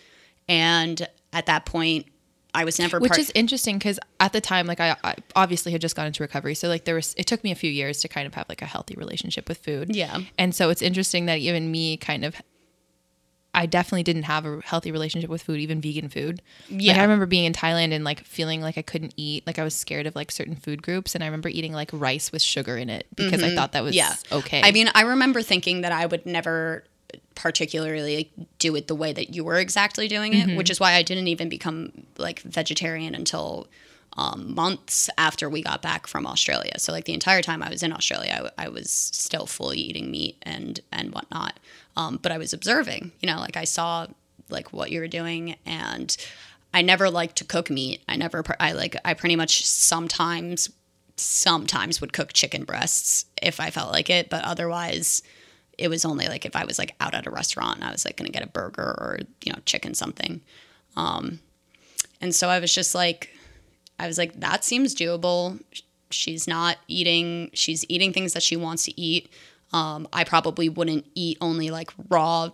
[0.47, 2.07] And at that point,
[2.55, 5.71] I was never which part- is interesting because at the time like I, I obviously
[5.71, 8.01] had just gone into recovery so like there was it took me a few years
[8.01, 10.19] to kind of have like a healthy relationship with food Yeah.
[10.37, 12.39] and so it's interesting that even me kind of
[13.55, 16.41] I definitely didn't have a healthy relationship with food, even vegan food.
[16.71, 16.99] Like Yeah.
[16.99, 19.75] I remember being in Thailand and like feeling like I couldn't eat, like I was
[19.75, 22.89] scared of like certain food groups, and I remember eating like rice with sugar in
[22.89, 24.15] it because I thought that was Yeah.
[24.31, 24.61] okay.
[24.63, 26.83] I mean, I remember thinking that I would never
[27.35, 30.93] particularly like, do it the way that you were exactly doing it, which is why
[30.93, 33.67] I didn't even become like vegetarian until
[34.17, 36.73] um, months after we got back from Australia.
[36.77, 40.11] So like the entire time I was in Australia, I, I was still fully eating
[40.11, 41.59] meat and and whatnot.
[41.95, 44.07] Um, but I was observing, you know, like I saw
[44.49, 46.15] like what you were doing and
[46.73, 48.01] I never liked to cook meat.
[48.07, 50.71] I never, I like, I pretty much sometimes,
[51.17, 55.21] sometimes would cook chicken breasts if I felt like it, but otherwise
[55.77, 58.17] it was only like if I was like out at a restaurant I was like
[58.17, 60.41] going to get a burger or, you know, chicken something.
[60.95, 61.39] Um,
[62.21, 63.29] and so I was just like,
[63.99, 65.61] I was like, that seems doable.
[66.09, 69.29] She's not eating, she's eating things that she wants to eat.
[69.73, 72.49] Um, I probably wouldn't eat only like raw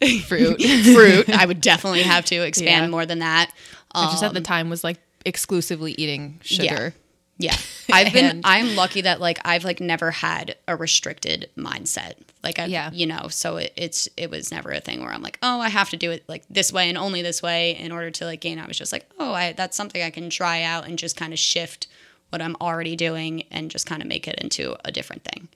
[0.26, 0.60] fruit.
[0.62, 1.30] fruit.
[1.30, 2.88] I would definitely have to expand Yeah.
[2.88, 3.52] more than that.
[3.94, 6.94] I just at the Um, time was like exclusively eating sugar.
[7.38, 7.56] Yeah.
[7.92, 12.14] I've been I'm lucky that like I've like never had a restricted mindset.
[12.42, 12.90] Like I Yeah.
[12.92, 15.68] you know, so it, it's it was never a thing where I'm like, "Oh, I
[15.68, 18.40] have to do it like this way and only this way in order to like
[18.40, 21.16] gain." I was just like, "Oh, I that's something I can try out and just
[21.16, 21.86] kind of shift
[22.30, 25.48] what I'm already doing and just kind of make it into a different thing."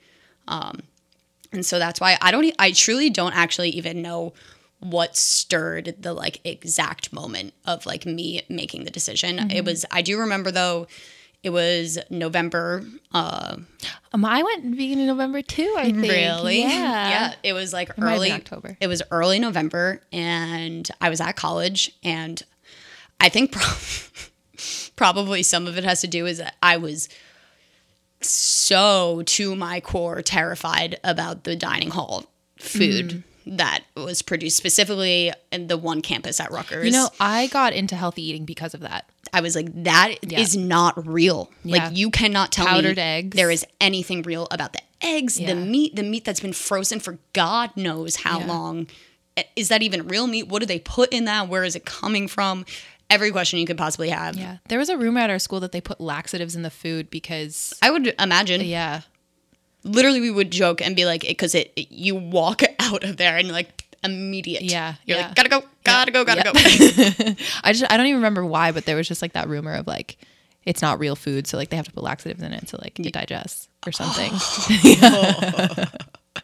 [0.48, 0.80] Um
[1.56, 4.34] and so that's why I don't I truly don't actually even know
[4.78, 9.38] what stirred the like exact moment of like me making the decision.
[9.38, 9.50] Mm-hmm.
[9.50, 10.86] It was I do remember though
[11.42, 13.56] it was November uh
[14.12, 15.74] Um, I went vegan in November too.
[15.78, 17.08] I think really Yeah.
[17.08, 18.76] yeah it was like been early October.
[18.80, 22.42] it was early November and I was at college and
[23.18, 23.76] I think pro-
[24.96, 27.08] probably some of it has to do is that I was
[28.28, 32.26] so to my core terrified about the dining hall
[32.58, 33.56] food Mm.
[33.58, 36.84] that was produced specifically in the one campus at Rutgers.
[36.86, 39.08] You know, I got into healthy eating because of that.
[39.32, 40.64] I was like, that is Yeah.
[40.64, 41.50] not real.
[41.64, 41.84] Yeah.
[41.84, 43.36] Like you cannot tell Powdered me eggs.
[43.36, 45.48] there is anything real about the eggs, Yeah.
[45.48, 48.86] the meat, the meat that's been frozen for God knows how long.
[49.54, 50.48] Is that even real meat?
[50.48, 51.48] What do they put in that?
[51.48, 52.64] Where is it coming from?
[53.08, 54.36] Every question you could possibly have.
[54.36, 54.56] Yeah.
[54.68, 57.72] There was a rumor at our school that they put laxatives in the food because
[57.82, 58.60] I would imagine.
[58.62, 59.02] yeah.
[59.84, 63.36] Literally, we would joke and be like, because it, it- you walk out of there
[63.36, 64.62] and like immediate.
[64.62, 65.26] Yeah, You're yeah.
[65.28, 66.54] like, gotta go, gotta go, gotta Yep.
[66.54, 67.34] go.
[67.62, 69.86] I just I don't even remember why, but there was just like that rumor of
[69.86, 70.16] like
[70.64, 72.98] it's not real food, so like they have to put laxatives in it to like
[72.98, 74.04] it digests or oh.
[74.04, 74.32] something.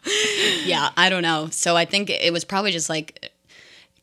[0.65, 1.49] yeah, I don't know.
[1.51, 3.31] So I think it was probably just like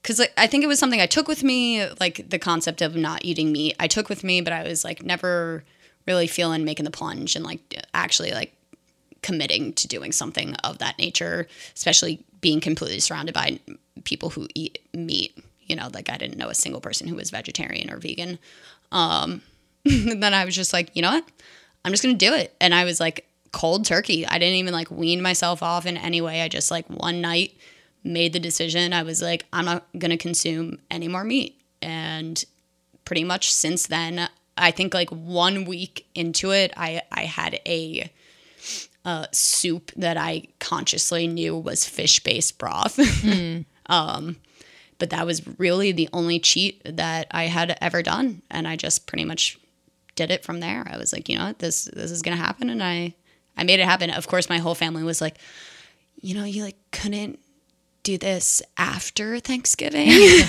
[0.03, 2.97] because like, I think it was something I took with me, like the concept of
[2.97, 3.77] not eating meat.
[3.79, 5.65] I took with me, but I was like never
[6.07, 7.61] really feeling making the plunge and like
[7.93, 8.55] actually like
[9.23, 13.61] committing to doing something of that nature, especially being completely surrounded by
[14.05, 15.37] people who eat meat.
[15.67, 18.39] You know, like I didn't know a single person who was vegetarian or vegan.
[18.91, 19.43] Um,
[19.85, 21.29] then I was just like, you know what?
[21.85, 22.55] I'm just gonna do it.
[22.61, 24.27] And I was like cold turkey.
[24.27, 26.43] I didn't even like wean myself off in any way.
[26.43, 27.53] I just like one night
[28.03, 28.93] made the decision.
[28.93, 31.61] I was like, I'm not gonna consume any more meat.
[31.83, 32.43] And
[33.05, 38.11] pretty much since then, I think like one week into it, I I had a
[39.05, 42.99] uh, soup that I consciously knew was fish based broth.
[43.87, 44.37] um,
[44.99, 49.07] but that was really the only cheat that I had ever done, and I just
[49.07, 49.59] pretty much
[50.15, 50.87] did it from there.
[50.91, 53.15] I was like, you know what, this this is gonna happen, and I
[53.57, 54.11] I made it happen.
[54.11, 55.39] Of course, my whole family was like,
[56.21, 57.41] you know, you like couldn't
[58.03, 60.09] do this after Thanksgiving.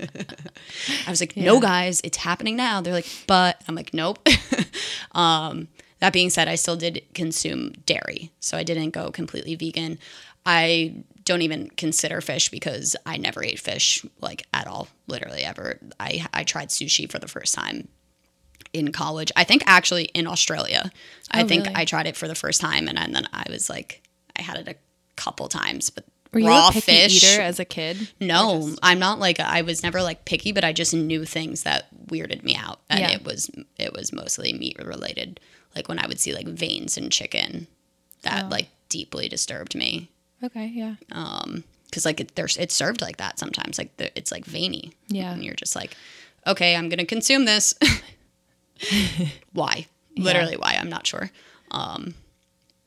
[0.00, 1.60] I was like, no, Yeah.
[1.60, 2.80] guys, it's happening now.
[2.80, 4.26] They're like, but I'm like, nope.
[5.12, 5.68] um,
[6.00, 9.98] that being said, I still did consume dairy, so I didn't go completely vegan.
[10.46, 15.78] I don't even consider fish because I never ate fish like at all, literally ever.
[15.98, 17.88] I I tried sushi for the first time
[18.72, 19.32] in college.
[19.36, 20.90] I think actually in Australia.
[21.32, 21.76] I Oh, think really?
[21.76, 24.02] I tried it for the first time, and, and then I was like,
[24.38, 24.76] I had it a
[25.16, 27.24] couple times, but Were you raw a picky fish.
[27.24, 28.10] eater as a kid?
[28.20, 31.86] No, I'm not like I was never like picky, but I just knew things that
[32.06, 33.10] weirded me out, and Yeah.
[33.12, 35.40] it was it was mostly meat related.
[35.76, 37.66] like when I would see like veins in chicken,
[38.22, 38.48] that Oh.
[38.48, 40.10] like deeply disturbed me.
[40.42, 40.94] Okay, yeah.
[41.12, 44.92] Um, because like it, there's it's served like that sometimes, like the, it's like veiny.
[45.08, 45.32] Yeah.
[45.32, 45.96] and you're just like,
[46.46, 47.74] okay, I'm gonna consume this.
[49.52, 49.86] why?
[50.16, 50.74] Literally, why?
[50.80, 51.30] I'm not sure.
[51.70, 52.14] Um,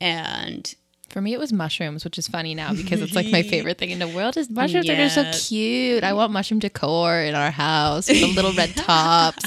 [0.00, 0.74] and
[1.12, 3.90] For me, it was mushrooms, which is funny now because it's like my favorite thing
[3.90, 4.36] in the world.
[4.36, 5.30] Is mushrooms are just Yeah.
[5.30, 6.04] so cute.
[6.04, 9.44] I want mushroom decor in our house with the little red tops.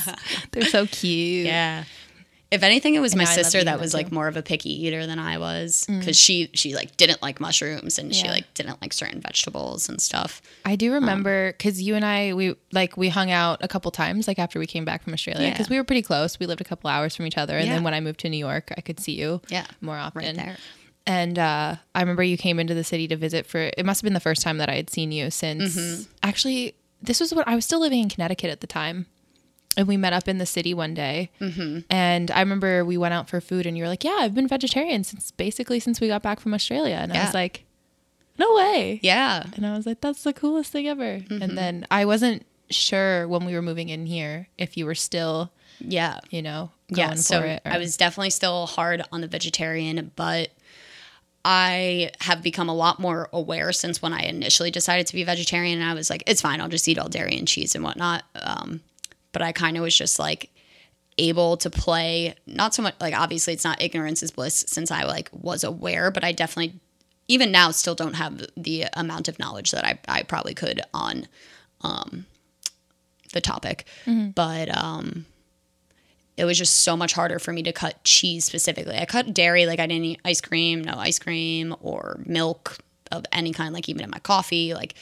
[0.52, 1.48] They're so cute.
[1.48, 1.86] Yeah.
[2.52, 3.98] If anything, it was my know, I love sister that them was too.
[3.98, 6.00] like more of a picky eater than I was mm.
[6.00, 10.00] because she she like didn't like mushrooms and she like didn't like certain vegetables and
[10.00, 10.42] stuff.
[10.64, 13.90] I do um, remember because you and I we like we hung out a couple
[13.90, 15.54] times like after we came back from Australia Yeah.
[15.54, 16.40] because we were pretty close.
[16.40, 17.74] We lived a couple hours from each other, and Yeah.
[17.74, 20.22] then when I moved to New York, I could see you Yeah, more often.
[20.22, 20.58] right there.
[21.08, 24.06] And uh, I remember you came into the city to visit for it must have
[24.06, 26.04] been the first time that I had seen you since Mm-hmm.
[26.24, 29.06] actually this was what I was still living in Connecticut at the time.
[29.78, 31.30] And we met up in the city one day.
[31.42, 31.80] Mm-hmm.
[31.90, 34.48] And I remember we went out for food and you were like, Yeah, I've been
[34.48, 36.96] vegetarian since basically since we got back from Australia.
[36.96, 37.66] And I was like,
[38.40, 39.00] No way.
[39.04, 41.20] Yeah, And I was like, That's the coolest thing ever.
[41.20, 41.42] Mm-hmm.
[41.42, 45.52] And then I wasn't sure when we were moving in here if you were still,
[45.80, 47.16] yeah, you know, going yeah.
[47.16, 47.62] So for it.
[47.66, 50.50] or- I was definitely still hard on the vegetarian, but
[51.48, 55.80] I have become a lot more aware since when I initially decided to be vegetarian.
[55.80, 58.24] And I was like, it's fine, I'll just eat all dairy and cheese and whatnot.
[58.34, 58.82] Um,
[59.32, 60.50] but I kind of was just like
[61.20, 65.04] able to play, not so much like obviously it's not ignorance is bliss since I
[65.04, 66.80] like was aware, but I definitely
[67.28, 71.28] even now still don't have the amount of knowledge that I, I probably could on
[71.82, 72.26] um,
[73.34, 73.86] the topic.
[74.32, 75.28] But um,
[76.38, 78.98] it was just so much harder for me to cut cheese specifically.
[78.98, 82.78] I cut dairy, like I didn't eat ice cream, no ice cream or milk
[83.12, 84.74] of any kind, like even in my coffee.
[84.74, 84.96] Like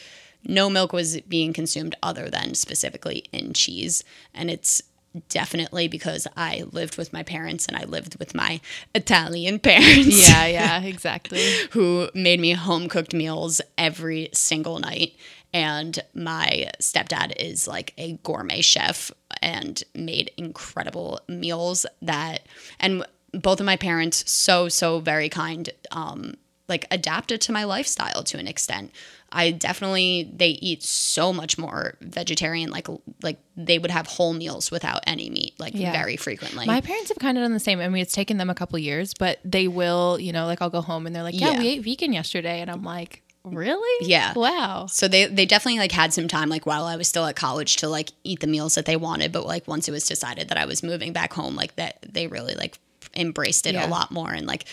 [0.44, 4.04] no milk was being consumed other than specifically in cheese.
[4.34, 4.84] And it's
[5.30, 8.60] definitely because I lived with my parents and I lived with my
[8.96, 11.44] Italian parents yeah, yeah, exactly.
[11.72, 15.14] who made me home cooked meals every single night.
[15.54, 19.12] And my stepdad is like a gourmet chef
[19.44, 22.48] and made incredible meals that,
[22.80, 26.36] and both of my parents, so, so very kind, um,
[26.70, 28.92] like adapted to my lifestyle to an extent.
[29.36, 32.88] I definitely they eat so much more vegetarian like
[33.24, 35.92] like they would have whole meals without any meat like Yeah.
[35.92, 36.68] very frequently.
[36.68, 37.80] My parents have kind of done the same.
[37.80, 40.70] I mean, it's taken them a couple years, but they will, you know, like I'll
[40.70, 41.58] go home and they're like, yeah, Yeah.
[41.60, 42.62] we ate vegan yesterday.
[42.62, 44.08] And I'm like, really?
[44.08, 44.34] Yeah.
[44.36, 44.86] Wow.
[44.88, 47.78] So they they definitely like had some time like while I was still at college
[47.78, 50.58] to like eat the meals that they wanted, but like once it was decided that
[50.58, 52.78] I was moving back home, like that they really like
[53.16, 53.86] embraced it Yeah.
[53.86, 54.66] a lot more and like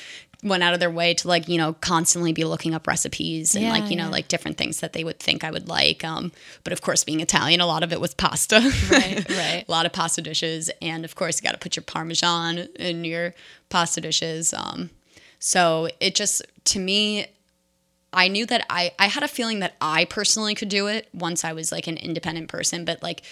[0.42, 3.64] went out of their way to like you know constantly be looking up recipes and
[3.64, 4.10] Yeah, like you know yeah.
[4.10, 6.02] like different things that they would think I would like.
[6.04, 6.32] Um,
[6.64, 8.60] but of course, being Italian, a lot of it was pasta.
[8.90, 9.64] Right, right.
[9.68, 13.04] a lot of pasta dishes, and of course, you got to put your parmesan in
[13.04, 13.34] your
[13.68, 14.54] pasta dishes.
[14.54, 14.88] Um,
[15.38, 17.26] so it just to me
[18.12, 21.44] I knew that I I had a feeling that I personally could do it once
[21.44, 23.22] I was like an independent person, but like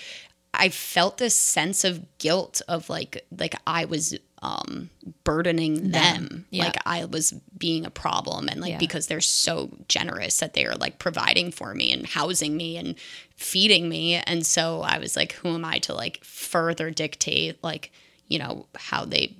[0.54, 4.88] I felt this sense of guilt of like like I was um
[5.24, 6.46] burdening them.
[6.50, 6.64] Yeah.
[6.66, 8.78] Like I was being a problem and like Yeah.
[8.78, 12.94] because they're so generous that they are like providing for me and housing me and
[13.36, 17.90] feeding me and so I was like who am I to like further dictate like
[18.28, 19.34] you know how they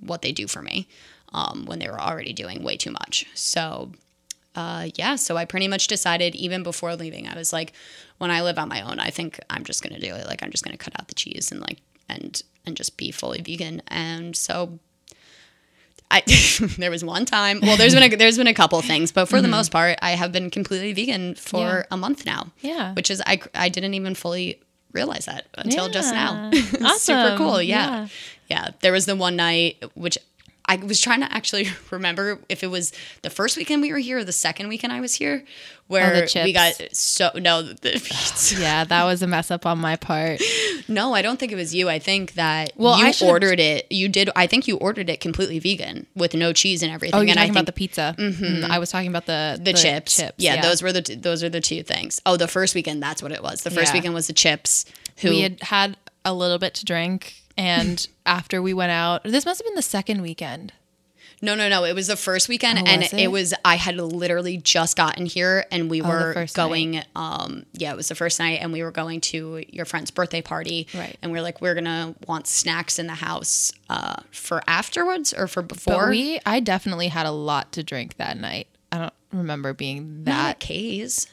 [0.00, 0.88] what they do for me
[1.34, 3.26] um when they were already doing way too much.
[3.34, 3.92] So
[4.54, 7.72] uh, yeah, so I pretty much decided even before leaving, I was like,
[8.18, 10.26] when I live on my own, I think I'm just gonna do it.
[10.26, 11.78] Like I'm just gonna cut out the cheese and like
[12.08, 13.82] and and just be fully vegan.
[13.88, 14.78] And so
[16.10, 16.22] I
[16.78, 17.60] there was one time.
[17.62, 20.12] Well, there's been a, there's been a couple things, but for the most part, I
[20.12, 21.82] have been completely vegan for Yeah.
[21.90, 22.48] a month now.
[22.60, 22.94] Yeah.
[22.94, 24.60] which is I I didn't even fully
[24.92, 26.50] realize that until just now.
[26.80, 26.94] Yeah.
[26.96, 27.60] Super cool.
[27.62, 27.90] Yeah.
[27.90, 28.08] Yeah.
[28.48, 28.68] yeah.
[28.80, 30.16] There was the one night which
[30.68, 32.92] I was trying to actually remember if it was
[33.22, 35.44] the first weekend we were here or the second weekend I was here,
[35.86, 36.52] where we Oh, chips.
[36.52, 38.60] got so no the, pizza.
[38.60, 40.42] Yeah, that was a mess up on my part.
[40.88, 41.88] no I don't think it was you.
[41.88, 43.90] I think that Well, you I ordered it.
[43.90, 44.28] You did.
[44.36, 47.14] I think you ordered it completely vegan with no cheese and everything.
[47.18, 48.14] Oh, you're and talking I about the pizza.
[48.18, 50.16] Mm, I was talking about the the, chips.
[50.16, 50.34] Chips.
[50.36, 52.20] Yeah, those were the t- those are the two things.
[52.26, 53.62] Oh, the first weekend that's what it was.
[53.62, 53.98] The first Yeah.
[54.00, 54.84] weekend was the chips.
[55.18, 59.44] Who we had had a little bit to drink, and after we went out, this
[59.44, 60.72] must have been the second weekend.
[61.40, 61.84] No, no, no.
[61.84, 63.20] It was the first weekend, Oh, and was it?
[63.20, 63.28] it?
[63.28, 63.54] was.
[63.64, 67.00] I had literally just gotten here, and we Oh, were going.
[67.14, 70.42] Um, yeah, it was the first night, and we were going to your friend's birthday
[70.42, 70.88] party.
[70.94, 71.16] Right.
[71.22, 75.46] And we are like, we're gonna want snacks in the house uh, for afterwards or
[75.46, 76.06] for before.
[76.06, 78.66] But we, I definitely had a lot to drink that night.
[78.90, 80.50] I don't remember being that.
[80.50, 81.28] at K's.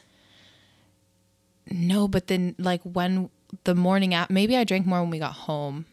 [1.68, 3.28] No, but then like when
[3.64, 5.86] the morning app, maybe I drank more when we got home.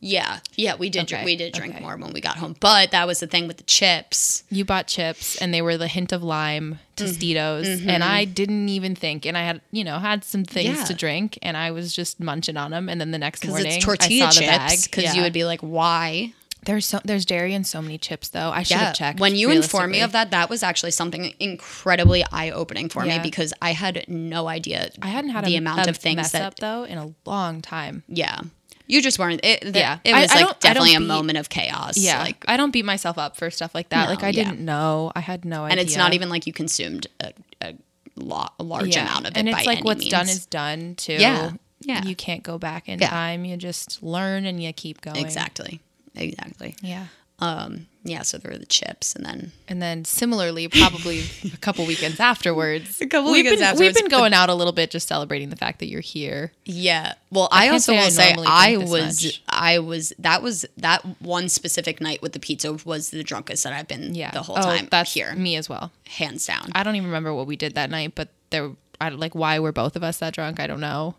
[0.00, 1.06] Yeah, yeah, we did.
[1.06, 1.82] dr Okay, We did drink okay.
[1.82, 4.44] more when we got home, but that was the thing with the chips.
[4.48, 8.94] You bought chips, and they were the hint of lime Tostitos, and I didn't even
[8.94, 9.26] think.
[9.26, 10.78] And I had, you know, had some things Mm-hmm.
[10.80, 10.84] Yeah.
[10.84, 12.88] to drink, and I was just munching on them.
[12.88, 14.70] And then the next morning, tortilla I saw the bag.
[14.70, 14.86] chips.
[14.88, 15.14] Because Yeah.
[15.14, 16.32] you would be like, why?
[16.64, 18.50] there's so there's dairy in so many chips, though.
[18.50, 19.20] I should have checked.
[19.20, 23.18] When you informed me of that, that was actually something incredibly eye opening for me
[23.22, 24.90] because I had no idea.
[25.00, 27.14] I hadn't had the a, amount a of things mess that up though in a
[27.24, 28.02] long time.
[28.08, 28.40] Yeah.
[28.88, 29.40] You just weren't.
[29.44, 29.98] It, the- Yeah.
[30.02, 31.96] It was I like I definitely a beat- moment of chaos.
[31.98, 34.04] Yeah, Like, I don't beat myself up for stuff like that.
[34.06, 34.44] No, like I yeah.
[34.44, 35.12] didn't know.
[35.14, 35.72] I had no idea.
[35.72, 37.74] and it's not even like you consumed a, a,
[38.16, 39.02] lo- a large Yeah.
[39.02, 41.12] amount of it And it's like what's done is done too.
[41.12, 41.52] Yeah.
[41.80, 42.02] Yeah.
[42.02, 43.10] You can't go back in Yeah.
[43.10, 43.44] time.
[43.44, 45.18] You just learn and you keep going.
[45.18, 45.80] exactly.
[46.16, 46.74] Exactly.
[46.82, 47.06] Yeah.
[47.40, 51.84] Um, yeah, so there were the chips and then And then similarly, probably a couple
[51.86, 53.00] weekends afterwards.
[53.02, 55.50] A couple we've weekends been, afterwards, We've been going out a little bit, just celebrating
[55.50, 56.52] the fact that you're here.
[56.64, 57.14] Yeah.
[57.30, 59.42] Well, I, can't also say I will say normally I was much.
[59.48, 63.72] I was that was that one specific night with the pizza was the drunkest that
[63.72, 64.30] I've been Yeah.
[64.30, 65.34] the whole Oh, time That's here.
[65.34, 65.92] me as well.
[66.06, 66.70] Hands down.
[66.74, 68.70] I don't even remember what we did that night, but there,
[69.00, 70.58] I like why were both of us that drunk?
[70.60, 71.16] I don't know.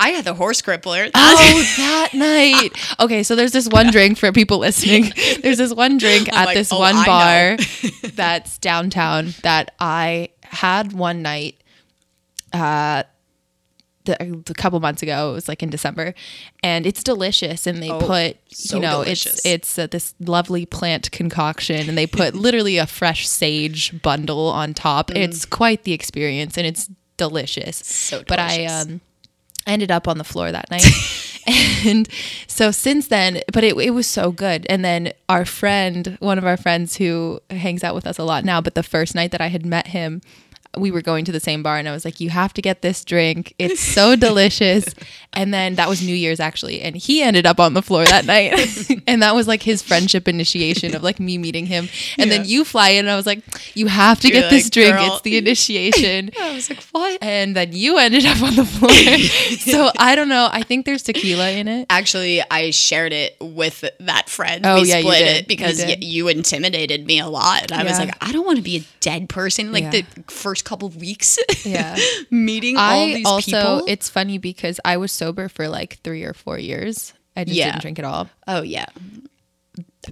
[0.00, 1.10] I had the horse crippler.
[1.14, 2.70] Oh, that night.
[2.98, 5.12] Okay, so there's this one drink for people listening.
[5.42, 7.56] There's this one drink at like, this oh, one I bar
[8.14, 11.56] that's downtown that I had one night
[12.52, 13.04] uh
[14.04, 15.30] the, a couple months ago.
[15.30, 16.14] It was like in December,
[16.62, 17.66] and it's delicious.
[17.66, 19.34] And they Oh, put, so you know, delicious.
[19.44, 24.48] it's it's uh, this lovely plant concoction, and they put literally a fresh sage bundle
[24.48, 25.08] on top.
[25.10, 25.16] Mm.
[25.16, 27.76] It's quite the experience, and it's delicious.
[27.78, 28.24] So delicious.
[28.28, 29.00] But I delicious.
[29.66, 30.84] Ended up on the floor that night.
[31.86, 32.08] and
[32.46, 34.66] so since then, but it, it was so good.
[34.68, 38.44] And then our friend, one of our friends who hangs out with us a lot
[38.44, 40.22] now, but the first night that I had met him,
[40.78, 42.80] we were going to the same bar and I was like, you have to get
[42.80, 43.54] this drink.
[43.58, 44.94] It's so delicious.
[45.32, 46.80] And then that was New Year's actually.
[46.80, 48.88] And he ended up on the floor that night.
[49.08, 51.88] and that was like his friendship initiation of like me meeting him.
[52.18, 53.42] And then you fly in and I was like,
[53.76, 54.94] you have to You're get this drink.
[54.94, 57.18] "Girl." It's the initiation I was like, what?
[57.22, 58.90] and then you ended up on the floor.
[59.58, 60.48] so I don't know.
[60.52, 61.86] I think there's tequila in it.
[61.90, 64.64] Actually, I shared it with that friend.
[64.64, 65.36] Oh, we yeah, you split did.
[65.38, 67.70] it because You y- you intimidated me a lot.
[67.70, 69.72] And I was like, I don't want to be a dead person.
[69.72, 69.90] Like Yeah.
[69.90, 71.96] the first couple of weeks, Yeah.
[72.30, 73.84] meeting all I these also, people.
[73.88, 77.12] it's funny because I was sober for like three or four years.
[77.36, 77.66] I just Yeah.
[77.72, 78.28] didn't drink at all.
[78.46, 78.86] Oh yeah.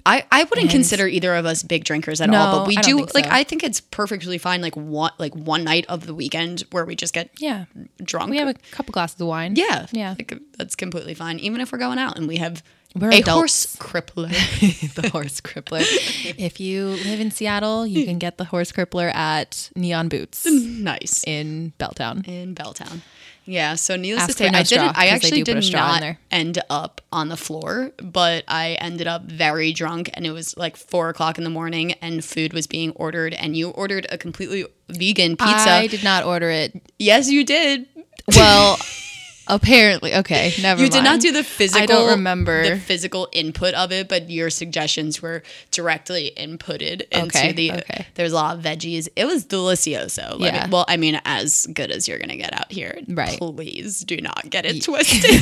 [0.05, 2.83] I, I wouldn't And- consider either of us big drinkers at all, but we I
[2.83, 3.27] do think like.
[3.27, 6.95] I think it's perfectly fine like one like one night of the weekend where we
[6.95, 7.65] just get Yeah.
[8.03, 8.31] drunk.
[8.31, 9.55] We have a couple glasses of wine.
[9.57, 9.87] yeah.
[9.91, 10.11] Yeah.
[10.19, 11.39] Like, that's completely fine.
[11.39, 12.63] Even if we're going out and we have
[12.99, 13.77] We're a adults.
[13.77, 14.29] horse crippler.
[15.01, 15.83] the horse crippler.
[16.39, 21.23] if you live in Seattle, you can get the horse crippler at Neon Boots nice.
[21.27, 22.27] in Belltown.
[22.27, 23.01] in Belltown.
[23.45, 24.91] Yeah, so needless Ask to say, no I didn't.
[24.91, 27.93] straw, I 'cause they actually do put a did not end up on the floor,
[28.03, 31.93] but I ended up very drunk, and it was like four o'clock in the morning,
[32.03, 35.71] and food was being ordered, and you ordered a completely vegan pizza.
[35.71, 36.75] I did not order it.
[36.99, 37.87] yes, you did.
[38.37, 38.79] Well,
[39.49, 40.15] apparently.
[40.15, 40.53] Okay.
[40.63, 41.83] Never You did not do the physical.
[41.83, 42.63] I don't remember.
[42.69, 47.73] the physical input of it, but your suggestions were directly inputted into Okay, the.
[47.73, 48.07] okay.
[48.15, 49.09] There's a lot of veggies.
[49.17, 50.39] It was delicioso.
[50.39, 50.69] Me- Yeah.
[50.69, 53.01] well, I mean, as good as you're gonna get out here.
[53.09, 53.39] Right.
[53.39, 55.41] Please do not get it twisted.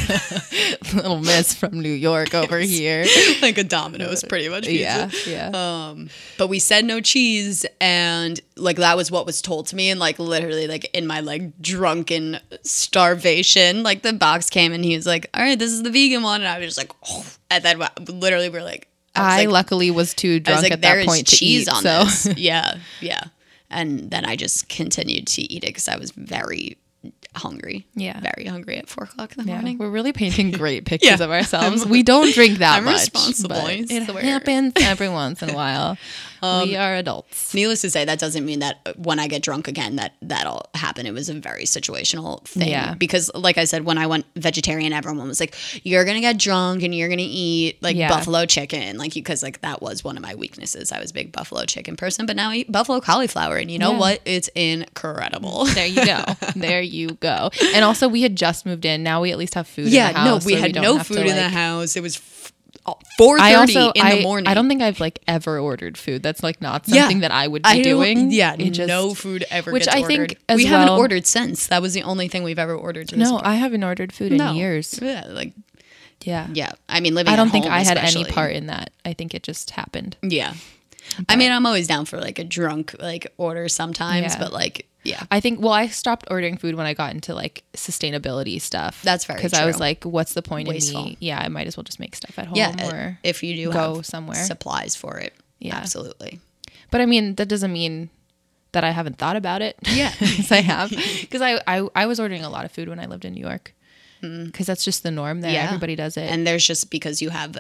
[0.95, 3.05] little miss from New York over here.
[3.43, 4.65] like a Domino's, pretty much.
[4.67, 5.11] Pizza.
[5.27, 5.51] Yeah.
[5.53, 5.89] Yeah.
[5.89, 9.91] Um, but we said no cheese, and like that was what was told to me,
[9.91, 14.97] and like literally, like in my like drunken starvation, like the box came, and he
[14.97, 17.25] was like, "All right, this is the vegan one," and I was just like, oh.
[17.51, 20.73] and then literally we're like, I, was like, luckily was too I was drunk like,
[20.73, 21.73] at that point to cheese eat.
[21.73, 23.25] on so this, yeah, yeah,
[23.71, 26.77] and then I just continued to eat it because I was very
[27.35, 28.19] hungry, Yeah.
[28.21, 29.79] very hungry at four o'clock in the yeah, morning.
[29.79, 31.25] we're really painting great pictures Yeah.
[31.25, 31.85] of ourselves.
[31.87, 32.95] we don't drink that I'm much.
[33.01, 34.23] responsible, It swear.
[34.23, 35.97] happens every once in a while.
[36.43, 37.55] Um, we are adults.
[37.55, 41.07] Needless to say, that doesn't mean that when I get drunk again, that that'll happen.
[41.07, 42.69] It was a very situational thing.
[42.69, 42.93] Yeah.
[42.93, 46.83] Because, like I said, when I went vegetarian, everyone was like, "You're gonna get drunk
[46.83, 48.11] and you're gonna eat like Yeah.
[48.11, 50.93] buffalo chicken," like because like that was one of my weaknesses.
[50.93, 53.79] I was a big buffalo chicken person, but now I eat buffalo cauliflower, and you
[53.79, 54.21] know what?
[54.27, 55.65] It's incredible.
[55.65, 56.23] There you go.
[56.57, 57.51] there you go.
[57.75, 59.03] And also, we had just moved in.
[59.03, 59.89] Now we at least have food.
[59.89, 61.49] yeah, in the house, no, we so had don't no have to, food in the
[61.49, 61.97] house.
[61.97, 62.17] It was
[63.19, 64.47] four thirty in I, the morning.
[64.49, 66.23] I don't think I've like ever ordered food.
[66.23, 67.03] That's like not Yeah.
[67.03, 68.31] something that I would be I doing.
[68.31, 69.73] Yeah, just- no food ever.
[69.73, 71.67] which gets I think we haven't ordered since.
[71.67, 73.17] That was the only thing we've ever ordered.
[73.17, 74.53] No, I haven't ordered food in No.
[74.53, 74.99] years.
[75.03, 75.53] Yeah, like
[76.23, 76.47] Yeah.
[76.53, 76.73] yeah.
[76.89, 77.33] I mean, living.
[77.33, 78.91] I don't think I had any part in that.
[79.05, 80.17] I think it just happened.
[80.23, 80.55] Yeah,
[81.29, 84.39] I mean, I'm always down for like a drunk like order sometimes, Yeah.
[84.39, 85.23] but like Yeah.
[85.31, 85.61] I think.
[85.61, 89.01] Well, I stopped ordering food when I got into like sustainability stuff.
[89.03, 91.01] That's very because I was like, what's the point Wasteful.
[91.01, 91.17] in me?
[91.21, 92.57] Yeah, I might as well just make stuff at home.
[92.57, 94.45] Yeah, or if you do go have somewhere.
[94.45, 95.35] supplies for it.
[95.59, 95.77] Yeah.
[95.77, 96.41] absolutely.
[96.91, 98.11] But I mean, that doesn't mean
[98.73, 99.77] that I haven't thought about it.
[99.87, 100.13] Yeah.
[100.21, 100.91] yes, I have.
[100.91, 103.41] Because I, I I was ordering a lot of food when I lived in New
[103.41, 103.73] York.
[104.21, 105.51] Because that's just the norm there.
[105.51, 105.55] Mm.
[105.55, 105.65] Yeah.
[105.67, 106.29] Everybody does it.
[106.31, 107.57] And there's just because you have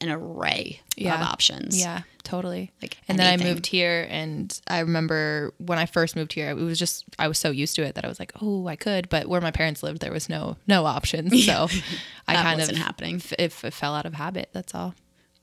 [0.00, 1.14] an array Yeah.
[1.14, 1.80] of options.
[1.80, 2.70] Yeah, totally.
[2.82, 6.54] Like and then I moved here, and I remember when I first moved here, it
[6.56, 9.08] was just I was so used to it that I was like, oh, I could.
[9.08, 11.68] But where my parents lived, there was no no options, so
[12.28, 13.16] I kind wasn't of happening.
[13.16, 14.94] f- If it fell out of habit, that's all.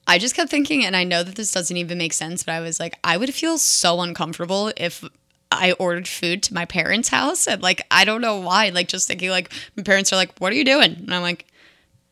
[0.09, 2.61] I just kept thinking, and I know that this doesn't even make sense, but I
[2.61, 5.03] was like, I would feel so uncomfortable if
[5.51, 7.45] I ordered food to my parents' house.
[7.45, 8.69] And like, I don't know why.
[8.69, 10.93] Like, just thinking, like, my parents are like, what are you doing?
[10.93, 11.45] And I'm like,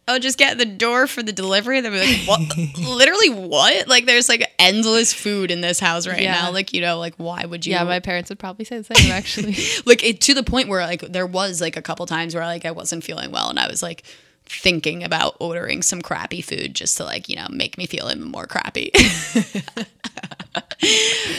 [0.07, 1.77] oh, just get the door for the delivery.
[1.77, 2.57] And they'll be like, what?
[2.77, 3.87] Literally, what?
[3.87, 6.33] Like, there's like endless food in this house right Yeah.
[6.33, 6.51] now.
[6.51, 7.71] Like, you know, like, why would you?
[7.73, 9.11] Yeah, my parents would probably say the same.
[9.11, 12.45] Actually, like it, to the point where like there was like a couple times where
[12.45, 14.03] like I wasn't feeling well and I was like
[14.47, 18.29] thinking about ordering some crappy food just to like you know make me feel even
[18.29, 18.91] more crappy.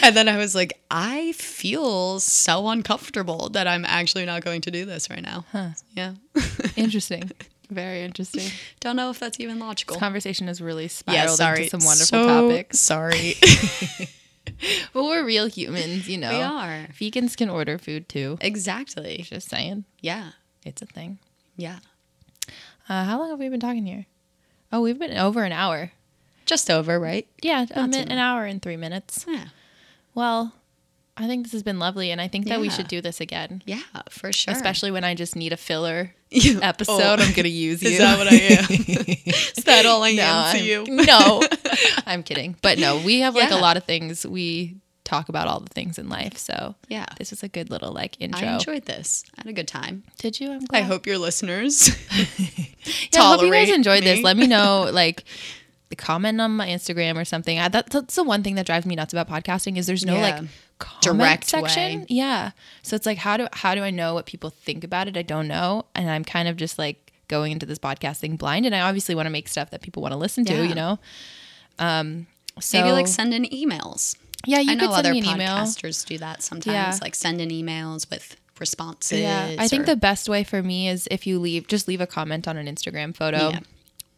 [0.03, 4.71] and then I was like, I feel so uncomfortable that I'm actually not going to
[4.71, 5.45] do this right now.
[5.95, 6.15] Yeah,
[6.77, 7.31] interesting.
[7.71, 8.49] Very interesting.
[8.81, 9.95] don't know if that's even logical.
[9.95, 11.59] This conversation has really Yeah, spiraled sorry.
[11.65, 12.79] into some wonderful So topics.
[12.79, 13.35] Sorry,
[14.93, 16.31] But we're real humans, you know.
[16.31, 18.39] we are Vegans can order food too.
[18.41, 19.19] exactly.
[19.25, 20.31] Just saying, Yeah,
[20.65, 21.19] it's a thing.
[21.57, 21.79] yeah.
[22.89, 24.07] Uh, how long have we been talking here?
[24.73, 25.91] Oh, we've been over an hour.
[26.45, 27.27] Just over, right?
[27.43, 29.27] Yeah, a min- an hour and three minutes.
[29.29, 29.47] Yeah,
[30.15, 30.53] Well,
[31.19, 33.63] I think this has been lovely, and I think that we should do this again.
[33.65, 34.53] yeah, for sure.
[34.53, 36.59] Especially when I just need a filler oh.
[36.63, 37.23] episode, Oh.
[37.23, 37.91] I'm gonna use you.
[37.91, 38.65] Is that what I am?
[38.69, 40.85] Is that all I no, am to I'm- you?
[41.07, 41.43] no,
[42.07, 42.57] I'm kidding.
[42.63, 44.27] But no, we have like a lot of things.
[44.27, 47.07] We talk about all the things in life, so Yeah.
[47.19, 48.47] this is a good little like intro.
[48.47, 49.25] I enjoyed this.
[49.39, 50.03] I had a good time.
[50.19, 50.53] Did you?
[50.53, 51.89] I'm I hope your listeners
[53.13, 54.23] Yeah, I hope you guys enjoyed this.
[54.23, 55.25] Let me know, like,
[55.89, 57.59] the comment on my Instagram or something.
[57.59, 60.15] I, that, that's the one thing that drives me nuts about podcasting is there's no
[60.17, 60.21] Yeah.
[60.41, 60.45] like
[61.01, 62.01] Direct section.
[62.01, 62.07] way.
[62.09, 62.51] Yeah.
[62.83, 65.17] So it's like, how do how do I know what people think about it?
[65.17, 68.75] I don't know, and I'm kind of just like going into this podcasting blind, and
[68.75, 70.55] I obviously want to make stuff that people want to listen to.
[70.55, 70.63] Yeah.
[70.63, 70.99] You know.
[71.79, 72.27] Um.
[72.61, 74.17] So maybe like send in emails.
[74.47, 75.57] yeah, you I know other an email.
[75.57, 76.75] podcasters do that sometimes.
[76.75, 76.99] Yeah.
[77.03, 79.21] Like send in emails with responses.
[79.21, 82.07] Yeah, I think the best way for me is if you leave, just leave a
[82.07, 83.51] comment on an Instagram photo.
[83.51, 83.61] Yeah.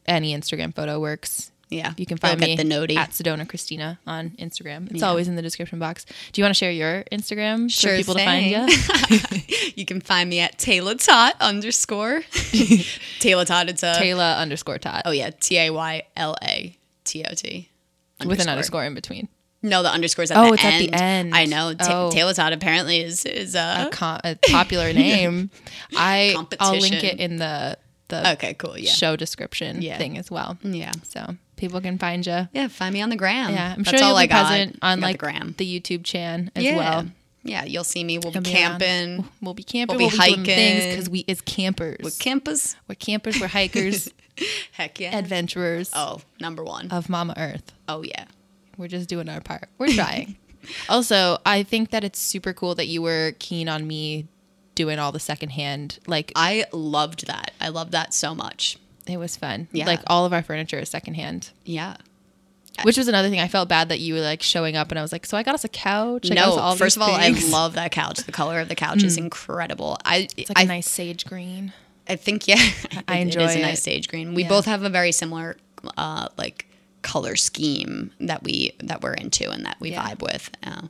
[0.06, 1.50] Any Instagram photo works.
[1.70, 2.96] Yeah You can find me the noti.
[2.96, 4.90] at Sedona Christina on Instagram.
[4.90, 5.08] It's Yeah.
[5.08, 6.04] always in the description box.
[6.32, 8.66] Do you want to share your Instagram Sure for people to find you?
[9.76, 12.22] you can find me at Taylor Tot underscore
[13.20, 13.68] Taylor Tot.
[13.68, 17.68] It's a Taylor underscore Tot oh yeah T A Y L A T O T
[18.24, 19.28] with an underscore in between.
[19.60, 21.34] No, the underscore's at Oh, the it's at the end.
[21.34, 21.74] I know.
[21.74, 22.10] Ta- Oh.
[22.12, 25.50] Taylor Tot apparently is is uh A, co- a popular name.
[25.96, 27.76] I I'll link it in the
[28.08, 29.98] the okay cool yeah show description Yeah.
[29.98, 30.56] thing as well.
[30.62, 32.48] yeah So people can find you.
[32.52, 33.52] yeah find me on the gram.
[33.52, 34.46] Yeah, I'm That's sure you'll all be I got.
[34.46, 35.54] present on got like the gram.
[35.58, 36.76] the YouTube chan as yeah.
[36.76, 37.06] well.
[37.44, 38.18] Yeah, you'll see me.
[38.18, 39.24] We'll be be camping.
[39.40, 39.96] We'll be camping.
[39.96, 41.98] We'll We'll be be, doing things because we as campers.
[42.02, 42.76] We're campers.
[42.88, 43.40] we're campers.
[43.40, 44.10] We're hikers.
[44.72, 45.16] Heck yeah.
[45.16, 46.90] adventurers oh, number one.
[46.90, 47.72] of Mama Earth.
[47.88, 48.24] oh yeah.
[48.76, 49.68] We're just doing our part.
[49.78, 50.36] We're trying.
[50.88, 54.28] also, I think that it's super cool that you were keen on me
[54.76, 55.98] doing all the secondhand.
[56.06, 57.50] Like I loved that.
[57.60, 58.78] I loved that so much.
[59.08, 59.68] It was fun.
[59.72, 59.86] Yeah.
[59.86, 61.50] Like all of our furniture is secondhand.
[61.64, 61.96] Yeah.
[62.84, 63.40] Which was another thing.
[63.40, 65.42] I felt bad that you were like showing up and I was like, so I
[65.42, 66.30] got us a couch.
[66.30, 68.18] I no, all first of all, I love that couch.
[68.18, 69.98] The color of the couch is incredible.
[70.04, 71.72] I It's like a I, nice sage green.
[72.08, 72.54] I think yeah,
[73.08, 74.32] I it- enjoy It is a nice sage green.
[74.34, 74.48] We Yeah.
[74.48, 75.56] both have a very similar
[75.96, 76.66] uh, like
[77.02, 80.04] color scheme that we that we're into and that we Yeah.
[80.10, 80.50] vibe with.
[80.64, 80.82] Uh,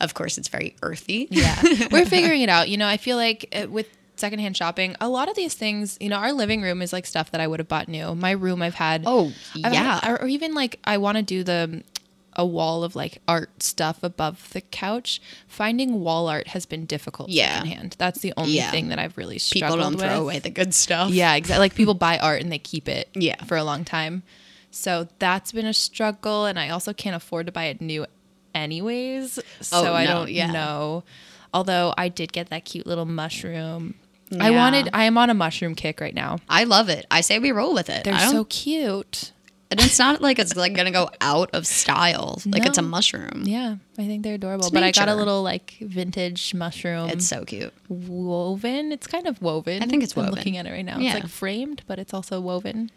[0.00, 1.26] of course, it's very earthy.
[1.30, 1.56] Yeah.
[1.90, 2.68] We're figuring it out.
[2.68, 6.08] You know, I feel like uh, with secondhand shopping, a lot of these things, you
[6.08, 8.14] know, our living room is like stuff that I would have bought new.
[8.14, 9.04] My room, I've had.
[9.06, 9.32] Oh
[9.64, 10.00] I've yeah.
[10.00, 11.82] had- or even like I want to do the
[12.38, 15.22] a wall of like art stuff above the couch.
[15.48, 17.54] Finding wall art has been difficult Yeah.
[17.62, 17.96] secondhand.
[17.98, 18.70] That's the only Yeah.
[18.70, 19.86] thing that I've really struggled with.
[19.86, 20.12] People don't with.
[20.16, 21.10] throw away the good stuff.
[21.10, 21.60] Yeah, exactly.
[21.60, 23.42] Like people buy art and they keep it Yeah.
[23.44, 24.22] for a long time.
[24.70, 28.04] So that's been a struggle and I also can't afford to buy it new
[28.54, 29.38] anyways.
[29.38, 30.50] Oh, so Oh, I don't yeah.
[30.50, 31.04] know.
[31.54, 33.94] Although I did get that cute little mushroom.
[34.40, 36.38] I wanted I am on a mushroom kick right now.
[36.48, 37.06] I love it.
[37.10, 38.04] I say we roll with it.
[38.04, 39.32] They're so cute.
[39.70, 42.40] and it's not like it's like gonna go out of style.
[42.46, 43.42] Like it's a mushroom.
[43.44, 44.66] Yeah, I think they're adorable.
[44.66, 47.10] It's but I got a little like vintage mushroom.
[47.10, 47.72] It's so cute.
[47.88, 48.92] woven.
[48.92, 49.82] It's kind of woven.
[49.82, 50.98] I think it's I'm looking at it right now.
[50.98, 51.12] Yeah.
[51.14, 52.90] It's like framed, but it's also woven.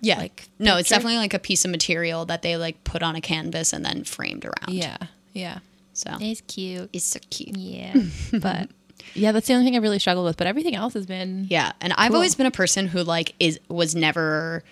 [0.00, 0.18] Yeah.
[0.18, 3.20] Like, no, it's definitely like a piece of material that they like put on a
[3.20, 4.68] canvas and then framed around.
[4.68, 4.98] Yeah,
[5.32, 5.58] yeah.
[5.94, 6.90] So it's cute.
[6.92, 7.56] It's so cute.
[7.56, 7.94] Yeah.
[8.40, 8.68] but
[9.14, 10.36] yeah, that's the only thing I've really struggled with.
[10.36, 13.58] But everything else has been Yeah, and I've always been a person who like is
[13.68, 14.62] was never.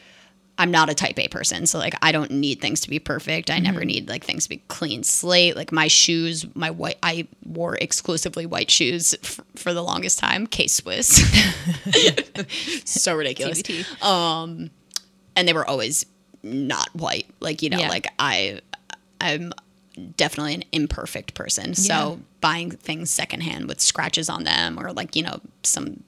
[0.56, 3.50] I'm not a type A person, so like I don't need things to be perfect.
[3.50, 5.56] I never need like things to be clean slate.
[5.56, 10.46] Like my shoes, my white, I wore exclusively white shoes f- for the longest time.
[10.46, 11.08] K Swiss,
[12.84, 13.62] so ridiculous.
[13.62, 14.02] TBT.
[14.04, 14.70] Um,
[15.36, 16.06] and they were always
[16.44, 17.26] not white.
[17.40, 17.88] Like you know, Yeah.
[17.88, 18.60] like I,
[19.20, 19.52] I'm
[20.16, 21.74] definitely an imperfect person.
[21.74, 26.02] So buying things secondhand with scratches on them, or like you know some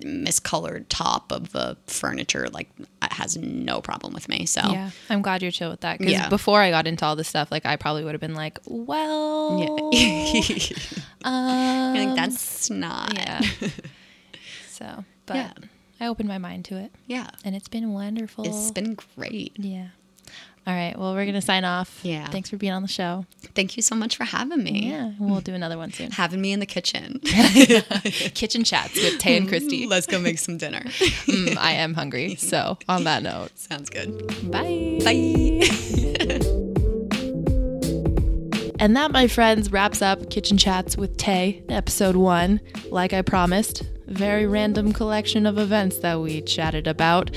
[0.00, 2.68] miscolored top of the furniture, like
[3.10, 4.44] has no problem with me.
[4.44, 5.98] So Yeah, I'm glad you're chill with that.
[5.98, 6.28] Because Yeah.
[6.28, 9.58] before I got into all this stuff, like I probably would have been like, well,
[9.92, 10.58] yeah.
[11.24, 13.14] um, like that's not.
[13.14, 13.40] yeah.
[14.68, 15.52] so, but Yeah.
[15.98, 17.30] I opened my mind to it, Yeah.
[17.44, 18.46] and it's been wonderful.
[18.46, 19.52] It's been great.
[19.58, 19.88] yeah.
[20.66, 20.98] All right.
[20.98, 22.00] Well, we're gonna sign off.
[22.02, 22.26] Yeah.
[22.26, 23.24] Thanks for being on the show.
[23.54, 24.90] Thank you so much for having me.
[24.90, 26.10] Yeah, we'll do another one soon.
[26.10, 27.20] Having me in the kitchen.
[28.34, 29.86] Kitchen chats with Tay and Christy.
[29.86, 30.82] Let's go make some dinner.
[31.26, 32.36] Mm, I am hungry.
[32.36, 34.16] So, on that note, Sounds good.
[34.50, 34.98] bye.
[35.04, 35.62] Bye.
[38.78, 42.60] And that, my friends, wraps up Kitchen Chats with Tay, episode one.
[42.90, 47.30] Like I promised, very random collection of events that we chatted about.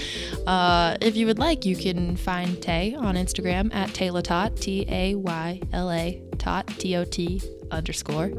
[0.46, 5.16] Uh, if you would like, you can find Tay on Instagram at Taylatot, T A
[5.16, 7.42] Y L A Tot, T O T
[7.72, 8.32] underscore.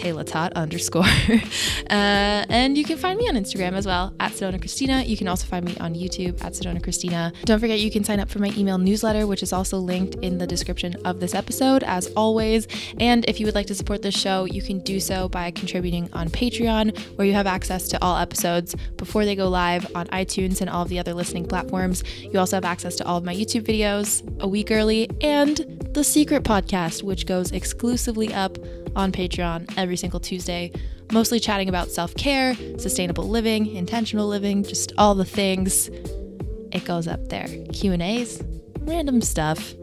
[0.00, 1.04] Taylatot underscore.
[1.90, 5.02] uh, and you can find me on Instagram as well, at Sedona Christina.
[5.02, 7.32] You can also find me on YouTube at Sedona Christina.
[7.44, 10.38] Don't forget you can sign up for my email newsletter, which is also linked in
[10.38, 12.66] the description of this episode, as always.
[12.98, 16.08] And if you would like to support this show, you can do so by contributing
[16.14, 20.62] on Patreon, where you have access to all episodes before they go live on iTunes
[20.62, 22.02] and all of the other listening platforms.
[22.20, 25.58] You also have access to all of my YouTube videos a week early and
[25.92, 28.56] the secret podcast, which goes exclusively up
[28.96, 30.72] on Patreon every single Tuesday,
[31.12, 35.88] mostly chatting about self care, sustainable living, intentional living, just all the things.
[36.72, 37.48] It goes up there.
[37.72, 38.42] Q and A's,
[38.80, 39.74] random stuff,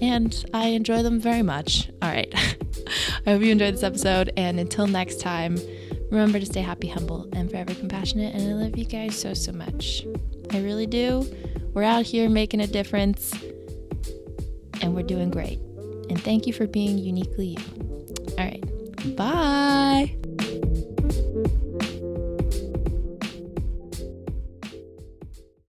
[0.00, 1.90] and I enjoy them very much.
[2.00, 2.32] All right,
[3.26, 5.58] I hope you enjoyed this episode, and until next time,
[6.10, 8.34] remember to stay happy, humble, and forever compassionate.
[8.34, 10.06] And I love you guys so so much.
[10.50, 11.26] I really do.
[11.74, 13.32] We're out here making a difference,
[14.80, 15.58] and we're doing great.
[16.10, 17.81] And thank you for being uniquely you.
[18.38, 19.16] All right.
[19.16, 20.16] Bye.